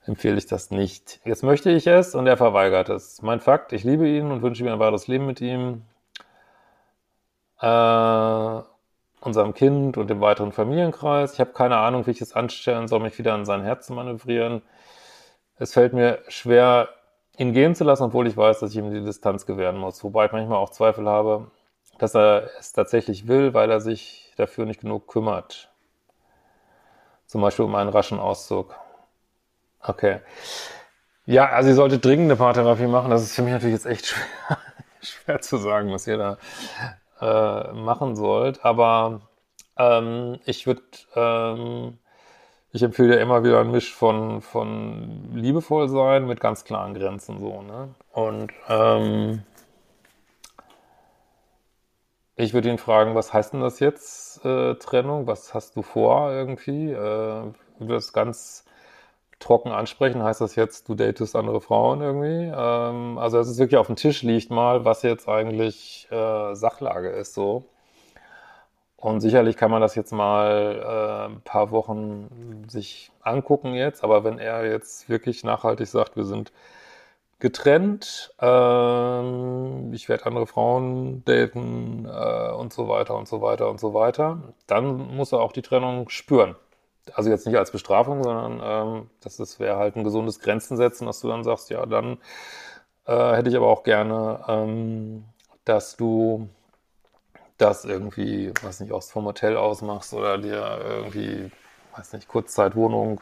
empfehle 0.06 0.38
ich 0.38 0.46
das 0.46 0.70
nicht. 0.70 1.20
Jetzt 1.26 1.44
möchte 1.44 1.72
ich 1.72 1.88
es 1.88 2.14
und 2.14 2.28
er 2.28 2.38
verweigert 2.38 2.90
es. 2.90 3.24
Mein 3.24 3.40
Fakt, 3.40 3.74
ich 3.74 3.84
liebe 3.84 4.08
ihn 4.08 4.32
und 4.32 4.44
wünsche 4.44 4.64
mir 4.64 4.74
ein 4.74 4.80
weiteres 4.80 5.08
Leben 5.08 5.26
mit 5.26 5.42
ihm 5.42 5.82
äh, 7.62 8.62
unserem 9.22 9.54
Kind 9.54 9.98
und 9.98 10.10
dem 10.10 10.22
weiteren 10.22 10.52
Familienkreis. 10.52 11.34
Ich 11.34 11.40
habe 11.40 11.52
keine 11.52 11.78
Ahnung, 11.78 12.08
wie 12.08 12.12
ich 12.12 12.22
es 12.22 12.34
anstellen 12.34 12.88
soll, 12.88 13.02
mich 13.02 13.18
wieder 13.18 13.34
an 13.34 13.46
sein 13.46 13.64
Herz 13.64 13.88
zu 13.88 13.94
manövrieren. 13.94 14.62
Es 15.58 15.74
fällt 15.74 15.94
mir 15.94 16.20
schwer, 16.30 16.90
ihn 17.38 17.54
gehen 17.54 17.76
zu 17.76 17.84
lassen, 17.84 18.04
obwohl 18.04 18.28
ich 18.28 18.38
weiß, 18.38 18.60
dass 18.60 18.72
ich 18.72 18.78
ihm 18.78 18.92
die 18.92 19.04
Distanz 19.04 19.46
gewähren 19.46 19.78
muss. 19.78 20.04
Wobei 20.04 20.26
ich 20.26 20.32
manchmal 20.32 20.58
auch 20.58 20.70
Zweifel 20.70 21.08
habe, 21.08 21.52
dass 21.98 22.16
er 22.16 22.50
es 22.60 22.72
tatsächlich 22.72 23.28
will, 23.28 23.54
weil 23.54 23.70
er 23.70 23.82
sich 23.82 24.34
dafür 24.38 24.66
nicht 24.66 24.82
genug 24.82 25.08
kümmert. 25.08 25.70
Zum 27.26 27.42
Beispiel 27.42 27.66
um 27.66 27.76
einen 27.76 27.90
raschen 27.90 28.20
Auszug. 28.20 28.74
Okay. 29.82 30.22
Ja, 31.26 31.50
also 31.50 31.70
ihr 31.70 31.76
solltet 31.76 32.04
dringend 32.04 32.26
eine 32.26 32.38
Paartherapie 32.38 32.88
machen. 32.88 33.12
Das 33.12 33.22
ist 33.22 33.36
für 33.36 33.44
mich 33.44 33.54
natürlich 33.54 33.76
jetzt 33.76 33.86
echt 33.86 34.06
schwer, 34.08 34.58
schwer 35.02 35.42
zu 35.42 35.58
sagen, 35.58 35.92
was 35.92 36.08
ihr 36.08 36.18
da 36.18 36.38
äh, 37.22 37.74
machen 37.74 38.16
sollt. 38.16 38.64
Aber 38.66 39.22
ähm, 39.78 40.40
ich 40.46 40.68
würde, 40.68 40.82
ähm, 41.16 41.98
ich 42.72 42.84
empfehle 42.84 43.16
ja 43.16 43.22
immer 43.22 43.44
wieder 43.44 43.60
ein 43.62 43.72
Misch 43.72 43.94
von, 43.94 44.42
von 44.42 45.32
liebevoll 45.34 45.90
sein 45.90 46.28
mit 46.28 46.40
ganz 46.40 46.64
klaren 46.64 46.94
Grenzen 46.94 47.40
so. 47.40 47.62
Ne? 47.62 47.96
Und 48.12 48.52
ähm, 48.68 49.44
ich 52.36 52.54
würde 52.54 52.70
ihn 52.70 52.78
fragen, 52.78 53.16
was 53.16 53.34
heißt 53.34 53.54
denn 53.54 53.62
das 53.62 53.80
jetzt, 53.80 54.46
äh, 54.46 54.76
Trennung? 54.76 55.28
Was 55.28 55.54
hast 55.54 55.76
du 55.76 55.82
vor 55.82 56.32
irgendwie? 56.32 56.92
Äh, 56.92 56.96
du 56.96 57.54
wirst 57.88 58.14
ganz 58.14 58.64
trocken 59.40 59.72
ansprechen, 59.72 60.24
heißt 60.24 60.42
das 60.42 60.56
jetzt, 60.56 60.90
du 60.90 60.96
datest 60.96 61.36
andere 61.36 61.62
Frauen 61.62 62.02
irgendwie? 62.02 62.52
Ähm, 62.54 63.18
also, 63.18 63.38
dass 63.38 63.48
es 63.48 63.58
wirklich 63.58 63.78
auf 63.78 63.88
dem 63.88 63.96
Tisch 63.96 64.22
liegt 64.24 64.52
mal, 64.52 64.86
was 64.86 65.02
jetzt 65.04 65.28
eigentlich 65.30 66.08
äh, 66.12 66.56
Sachlage 66.56 67.10
ist 67.10 67.34
so. 67.34 67.66
Und 68.98 69.22
sicherlich 69.22 69.56
kann 69.56 69.72
man 69.72 69.82
das 69.82 69.96
jetzt 69.96 70.12
mal 70.12 71.28
äh, 71.30 71.34
ein 71.34 71.42
paar 71.42 71.72
Wochen 71.72 72.66
sich 72.68 73.12
angucken 73.22 73.74
jetzt, 73.74 74.04
aber 74.04 74.26
wenn 74.26 74.40
er 74.40 74.70
jetzt 74.70 75.08
wirklich 75.10 75.44
nachhaltig 75.46 75.88
sagt, 75.88 76.18
wir 76.18 76.26
sind 76.26 76.52
getrennt, 77.40 78.34
ähm, 78.42 79.94
ich 79.94 80.10
werde 80.10 80.26
andere 80.26 80.48
Frauen 80.48 81.24
daten 81.24 82.06
äh, 82.06 82.52
und 82.52 82.74
so 82.74 82.90
weiter 82.90 83.16
und 83.16 83.28
so 83.30 83.42
weiter 83.42 83.70
und 83.70 83.80
so 83.80 83.94
weiter, 83.94 84.54
dann 84.68 85.16
muss 85.16 85.32
er 85.32 85.40
auch 85.40 85.54
die 85.54 85.62
Trennung 85.62 86.10
spüren 86.10 86.56
also 87.14 87.30
jetzt 87.30 87.46
nicht 87.46 87.58
als 87.58 87.72
Bestrafung, 87.72 88.24
sondern 88.24 88.62
ähm, 88.64 89.10
das 89.22 89.60
wäre 89.60 89.78
halt 89.78 89.96
ein 89.96 90.04
gesundes 90.04 90.40
Grenzen 90.40 90.78
setzen, 90.78 91.06
dass 91.06 91.22
du 91.22 91.28
dann 91.28 91.44
sagst, 91.44 91.70
ja, 91.70 91.86
dann 91.86 92.18
äh, 93.06 93.34
hätte 93.36 93.50
ich 93.50 93.56
aber 93.56 93.68
auch 93.68 93.84
gerne, 93.84 94.44
ähm, 94.48 95.26
dass 95.66 95.98
du 95.98 96.50
das 97.58 97.86
irgendwie, 97.86 98.54
weiß 98.62 98.80
nicht, 98.80 98.92
aus 98.92 99.12
vom 99.12 99.26
Hotel 99.26 99.58
ausmachst 99.58 100.14
oder 100.14 100.38
dir 100.38 100.80
irgendwie, 100.84 101.52
weiß 101.96 102.14
nicht, 102.14 102.28
Kurzzeitwohnung 102.28 103.22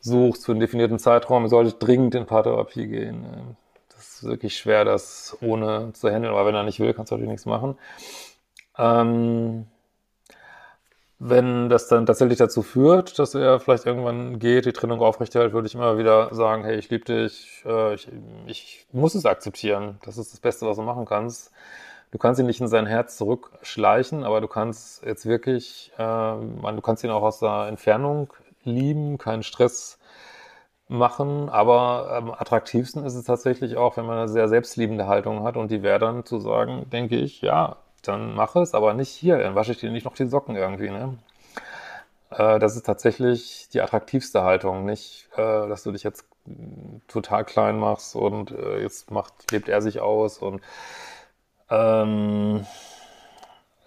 suchst 0.00 0.46
für 0.46 0.52
einen 0.52 0.60
definierten 0.60 0.98
Zeitraum, 0.98 1.46
sollte 1.48 1.72
dringend 1.74 2.14
in 2.14 2.26
Paartherapie 2.26 2.86
gehen. 2.86 3.56
Das 3.90 4.14
ist 4.14 4.24
wirklich 4.24 4.56
schwer, 4.56 4.84
das 4.84 5.36
ohne 5.42 5.92
zu 5.92 6.08
handeln, 6.08 6.32
aber 6.32 6.46
wenn 6.46 6.54
er 6.54 6.62
nicht 6.62 6.80
will, 6.80 6.94
kannst 6.94 7.10
du 7.10 7.16
natürlich 7.16 7.32
nichts 7.32 7.46
machen. 7.46 7.76
Ähm, 8.78 9.66
wenn 11.22 11.68
das 11.68 11.86
dann 11.86 12.06
tatsächlich 12.06 12.38
dazu 12.38 12.62
führt, 12.62 13.18
dass 13.18 13.34
er 13.34 13.60
vielleicht 13.60 13.84
irgendwann 13.84 14.38
geht, 14.38 14.64
die 14.64 14.72
Trennung 14.72 15.00
aufrechterhält, 15.00 15.52
würde 15.52 15.66
ich 15.68 15.74
immer 15.74 15.98
wieder 15.98 16.34
sagen, 16.34 16.64
hey, 16.64 16.76
ich 16.76 16.88
liebe 16.88 17.04
dich, 17.04 17.62
äh, 17.66 17.94
ich, 17.94 18.08
ich 18.46 18.86
muss 18.90 19.14
es 19.14 19.26
akzeptieren. 19.26 19.98
Das 20.02 20.16
ist 20.16 20.32
das 20.32 20.40
Beste, 20.40 20.66
was 20.66 20.78
du 20.78 20.82
machen 20.82 21.04
kannst. 21.04 21.52
Du 22.10 22.16
kannst 22.16 22.40
ihn 22.40 22.46
nicht 22.46 22.62
in 22.62 22.68
sein 22.68 22.86
Herz 22.86 23.18
zurückschleichen, 23.18 24.24
aber 24.24 24.40
du 24.40 24.48
kannst 24.48 25.04
jetzt 25.04 25.26
wirklich, 25.26 25.92
äh, 25.98 26.00
du 26.02 26.80
kannst 26.82 27.04
ihn 27.04 27.10
auch 27.10 27.22
aus 27.22 27.38
der 27.40 27.66
Entfernung 27.68 28.32
lieben, 28.64 29.18
keinen 29.18 29.42
Stress 29.42 29.98
machen, 30.88 31.50
aber 31.50 32.12
am 32.12 32.30
attraktivsten 32.30 33.04
ist 33.04 33.14
es 33.14 33.24
tatsächlich 33.24 33.76
auch, 33.76 33.98
wenn 33.98 34.06
man 34.06 34.18
eine 34.18 34.28
sehr 34.28 34.48
selbstliebende 34.48 35.06
Haltung 35.06 35.44
hat 35.44 35.56
und 35.56 35.70
die 35.70 35.82
wäre 35.82 35.98
dann 35.98 36.24
zu 36.24 36.40
sagen, 36.40 36.88
denke 36.90 37.16
ich, 37.16 37.42
ja, 37.42 37.76
dann 38.02 38.34
mach 38.34 38.56
es, 38.56 38.74
aber 38.74 38.94
nicht 38.94 39.10
hier, 39.10 39.38
dann 39.38 39.54
wasche 39.54 39.72
ich 39.72 39.78
dir 39.78 39.90
nicht 39.90 40.04
noch 40.04 40.14
die 40.14 40.26
Socken 40.26 40.56
irgendwie, 40.56 40.90
ne? 40.90 41.18
Äh, 42.30 42.58
das 42.58 42.76
ist 42.76 42.86
tatsächlich 42.86 43.68
die 43.72 43.80
attraktivste 43.80 44.42
Haltung, 44.42 44.84
nicht, 44.84 45.28
äh, 45.34 45.68
dass 45.68 45.82
du 45.82 45.92
dich 45.92 46.02
jetzt 46.02 46.26
total 47.08 47.44
klein 47.44 47.78
machst 47.78 48.16
und 48.16 48.52
äh, 48.52 48.80
jetzt 48.80 49.10
macht, 49.10 49.50
lebt 49.52 49.68
er 49.68 49.82
sich 49.82 50.00
aus 50.00 50.38
und 50.38 50.60
ähm, 51.70 52.66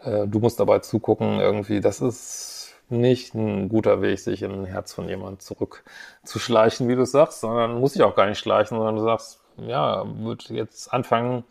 äh, 0.03 0.27
du 0.27 0.39
musst 0.39 0.59
dabei 0.59 0.79
zugucken, 0.79 1.39
irgendwie, 1.39 1.81
das 1.81 2.01
ist 2.01 2.75
nicht 2.89 3.33
ein 3.33 3.69
guter 3.69 4.01
Weg, 4.01 4.19
sich 4.19 4.41
in 4.43 4.51
ein 4.51 4.65
Herz 4.65 4.93
von 4.93 5.07
jemandem 5.07 5.39
zurückzuschleichen, 5.39 6.87
wie 6.87 6.95
du 6.95 7.05
sagst, 7.05 7.41
sondern 7.41 7.79
muss 7.79 7.95
ich 7.95 8.03
auch 8.03 8.15
gar 8.15 8.27
nicht 8.27 8.39
schleichen, 8.39 8.77
sondern 8.77 8.95
du 8.95 9.03
sagst, 9.03 9.41
ja, 9.57 10.03
wird 10.23 10.49
jetzt 10.49 10.93
anfangen, 10.93 11.43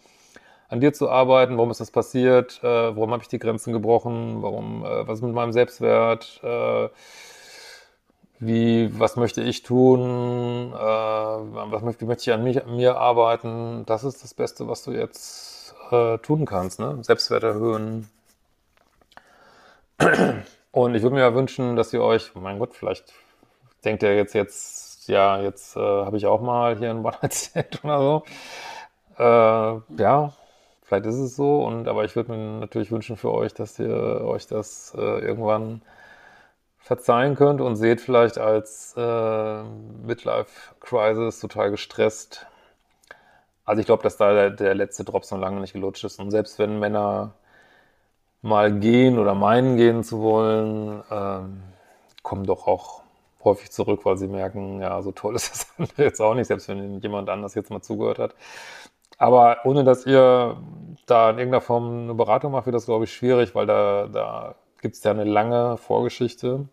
an 0.73 0.81
dir 0.81 0.95
zu 0.95 1.11
arbeiten, 1.11 1.59
warum 1.59 1.71
ist 1.71 1.81
das 1.81 1.91
passiert, 1.91 2.61
äh, 2.63 2.67
warum 2.67 3.13
habe 3.13 3.23
ich 3.23 3.29
die 3.29 3.39
Grenzen 3.39 3.75
gebrochen, 3.75 4.43
warum, 4.43 4.83
äh, 4.87 5.07
was 5.07 5.19
ist 5.19 5.23
mit 5.23 5.35
meinem 5.35 5.53
Selbstwert, 5.53 6.41
äh, 6.43 6.89
wie, 8.39 8.99
was 8.99 9.17
möchte 9.17 9.43
ich 9.43 9.63
tun, 9.63 10.73
äh, 10.73 10.77
was 10.77 11.83
möchte, 11.83 12.01
wie 12.01 12.07
möchte 12.07 12.23
ich 12.23 12.33
an, 12.33 12.43
mich, 12.43 12.65
an 12.65 12.75
mir 12.75 12.97
arbeiten, 12.97 13.85
das 13.85 14.03
ist 14.03 14.25
das 14.25 14.33
Beste, 14.33 14.67
was 14.67 14.83
du 14.83 14.93
jetzt 14.93 15.75
äh, 15.91 16.17
tun 16.19 16.47
kannst, 16.47 16.81
ne? 16.81 16.99
Selbstwert 17.03 17.43
erhöhen. 17.43 18.09
Und 20.73 20.95
ich 20.95 21.03
würde 21.03 21.15
mir 21.15 21.21
ja 21.21 21.35
wünschen, 21.35 21.77
dass 21.77 21.93
ihr 21.93 22.03
euch, 22.03 22.35
mein 22.35 22.59
Gott, 22.59 22.75
vielleicht 22.75 23.13
denkt 23.85 24.03
ihr 24.03 24.17
jetzt, 24.17 24.33
jetzt, 24.35 25.07
ja, 25.09 25.39
jetzt 25.39 25.77
äh, 25.77 25.81
habe 25.81 26.17
ich 26.17 26.25
auch 26.25 26.41
mal 26.41 26.79
hier 26.79 26.89
ein 26.91 27.05
One-Night-Stand 27.05 27.85
oder 27.85 27.99
so. 27.99 28.23
Äh, 29.19 30.03
ja, 30.03 30.33
Vielleicht 30.93 31.07
ist 31.07 31.17
es 31.17 31.37
so, 31.37 31.65
und 31.65 31.89
aber 31.89 32.05
ich 32.05 32.15
würde 32.17 32.33
mir 32.33 32.61
natürlich 32.61 32.93
wünschen 32.93 33.17
für 33.17 33.33
euch, 33.33 33.55
dass 33.55 33.79
ihr 33.79 34.21
euch 34.27 34.47
das 34.47 34.95
äh, 34.95 35.01
irgendwann 35.01 35.81
verzeihen 36.81 37.35
könnt 37.35 37.63
und 37.63 37.77
seht 37.77 38.03
vielleicht 38.03 38.37
als 38.37 38.93
äh, 38.99 39.63
Midlife-Crisis 40.07 41.41
total 41.41 41.71
gestresst. 41.71 42.47
Also 43.65 43.81
ich 43.81 43.87
glaube, 43.87 44.03
dass 44.03 44.19
da 44.19 44.35
der, 44.35 44.51
der 44.51 44.75
letzte 44.75 45.05
Drop 45.05 45.25
so 45.25 45.39
lange 45.39 45.61
nicht 45.61 45.73
gelutscht 45.73 46.05
ist. 46.05 46.21
Und 46.21 46.31
selbst 46.31 46.59
wenn 46.59 46.79
Männer 46.79 47.33
mal 48.43 48.71
gehen 48.79 49.19
oder 49.19 49.35
meinen 49.35 49.79
gehen 49.79 50.05
zu 50.05 50.21
wollen, 50.21 51.03
ähm, 51.11 51.63
kommen 52.23 52.45
doch 52.45 52.67
auch 52.67 53.01
häufig 53.45 53.71
zurück, 53.71 54.05
weil 54.05 54.19
sie 54.19 54.29
merken, 54.29 54.83
ja, 54.83 55.01
so 55.03 55.13
toll 55.13 55.37
ist 55.37 55.53
das 55.53 55.67
andere 55.79 56.03
jetzt 56.05 56.21
auch 56.21 56.35
nicht, 56.35 56.49
selbst 56.49 56.69
wenn 56.69 57.01
jemand 57.01 57.31
anders 57.31 57.55
jetzt 57.55 57.71
mal 57.71 57.81
zugehört 57.83 58.19
hat. 58.19 58.35
Aber 59.23 59.59
ohne 59.63 59.85
dass 59.85 60.05
ihr 60.05 60.57
da 61.07 61.31
in 61.31 61.39
irgendeiner 61.39 61.61
Form 61.61 62.03
eine 62.03 62.15
Beratung 62.15 62.51
macht, 62.51 62.67
wird 62.67 62.75
das, 62.75 62.87
glaube 62.87 63.05
ich, 63.05 63.15
schwierig, 63.15 63.55
weil 63.55 63.67
da, 63.67 64.09
da 64.13 64.57
gibt 64.81 64.97
es 64.97 65.05
ja 65.05 65.13
eine 65.13 65.23
lange 65.23 65.77
Vorgeschichte 65.77 66.67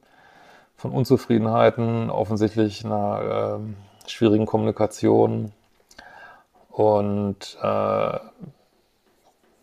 von 0.76 0.90
Unzufriedenheiten, 0.90 2.10
offensichtlich 2.10 2.84
einer 2.84 3.60
äh, 3.62 4.10
schwierigen 4.10 4.48
Kommunikation. 4.48 5.52
Und 6.72 7.56
äh, 7.62 8.20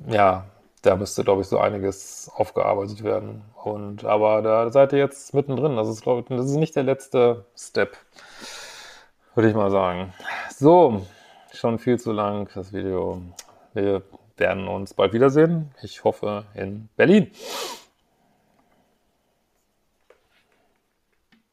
ja, 0.06 0.44
da 0.82 0.96
müsste, 0.96 1.24
glaube 1.24 1.40
ich, 1.40 1.48
so 1.48 1.58
einiges 1.58 2.30
aufgearbeitet 2.36 3.02
werden. 3.02 3.42
Und 3.64 4.04
aber 4.04 4.42
da 4.42 4.70
seid 4.70 4.92
ihr 4.92 5.00
jetzt 5.00 5.34
mittendrin. 5.34 5.74
Das 5.74 5.88
ist, 5.88 6.02
glaube 6.02 6.20
ich, 6.20 6.26
das 6.28 6.46
ist 6.46 6.56
nicht 6.56 6.76
der 6.76 6.84
letzte 6.84 7.46
Step, 7.56 7.96
würde 9.34 9.48
ich 9.48 9.56
mal 9.56 9.72
sagen. 9.72 10.14
So, 10.50 11.04
schon 11.56 11.78
viel 11.78 11.98
zu 11.98 12.12
lang, 12.12 12.48
das 12.54 12.72
Video. 12.72 13.20
Wir 13.74 14.02
werden 14.36 14.68
uns 14.68 14.94
bald 14.94 15.12
wiedersehen. 15.12 15.70
Ich 15.82 16.04
hoffe 16.04 16.44
in 16.54 16.88
Berlin. 16.96 17.30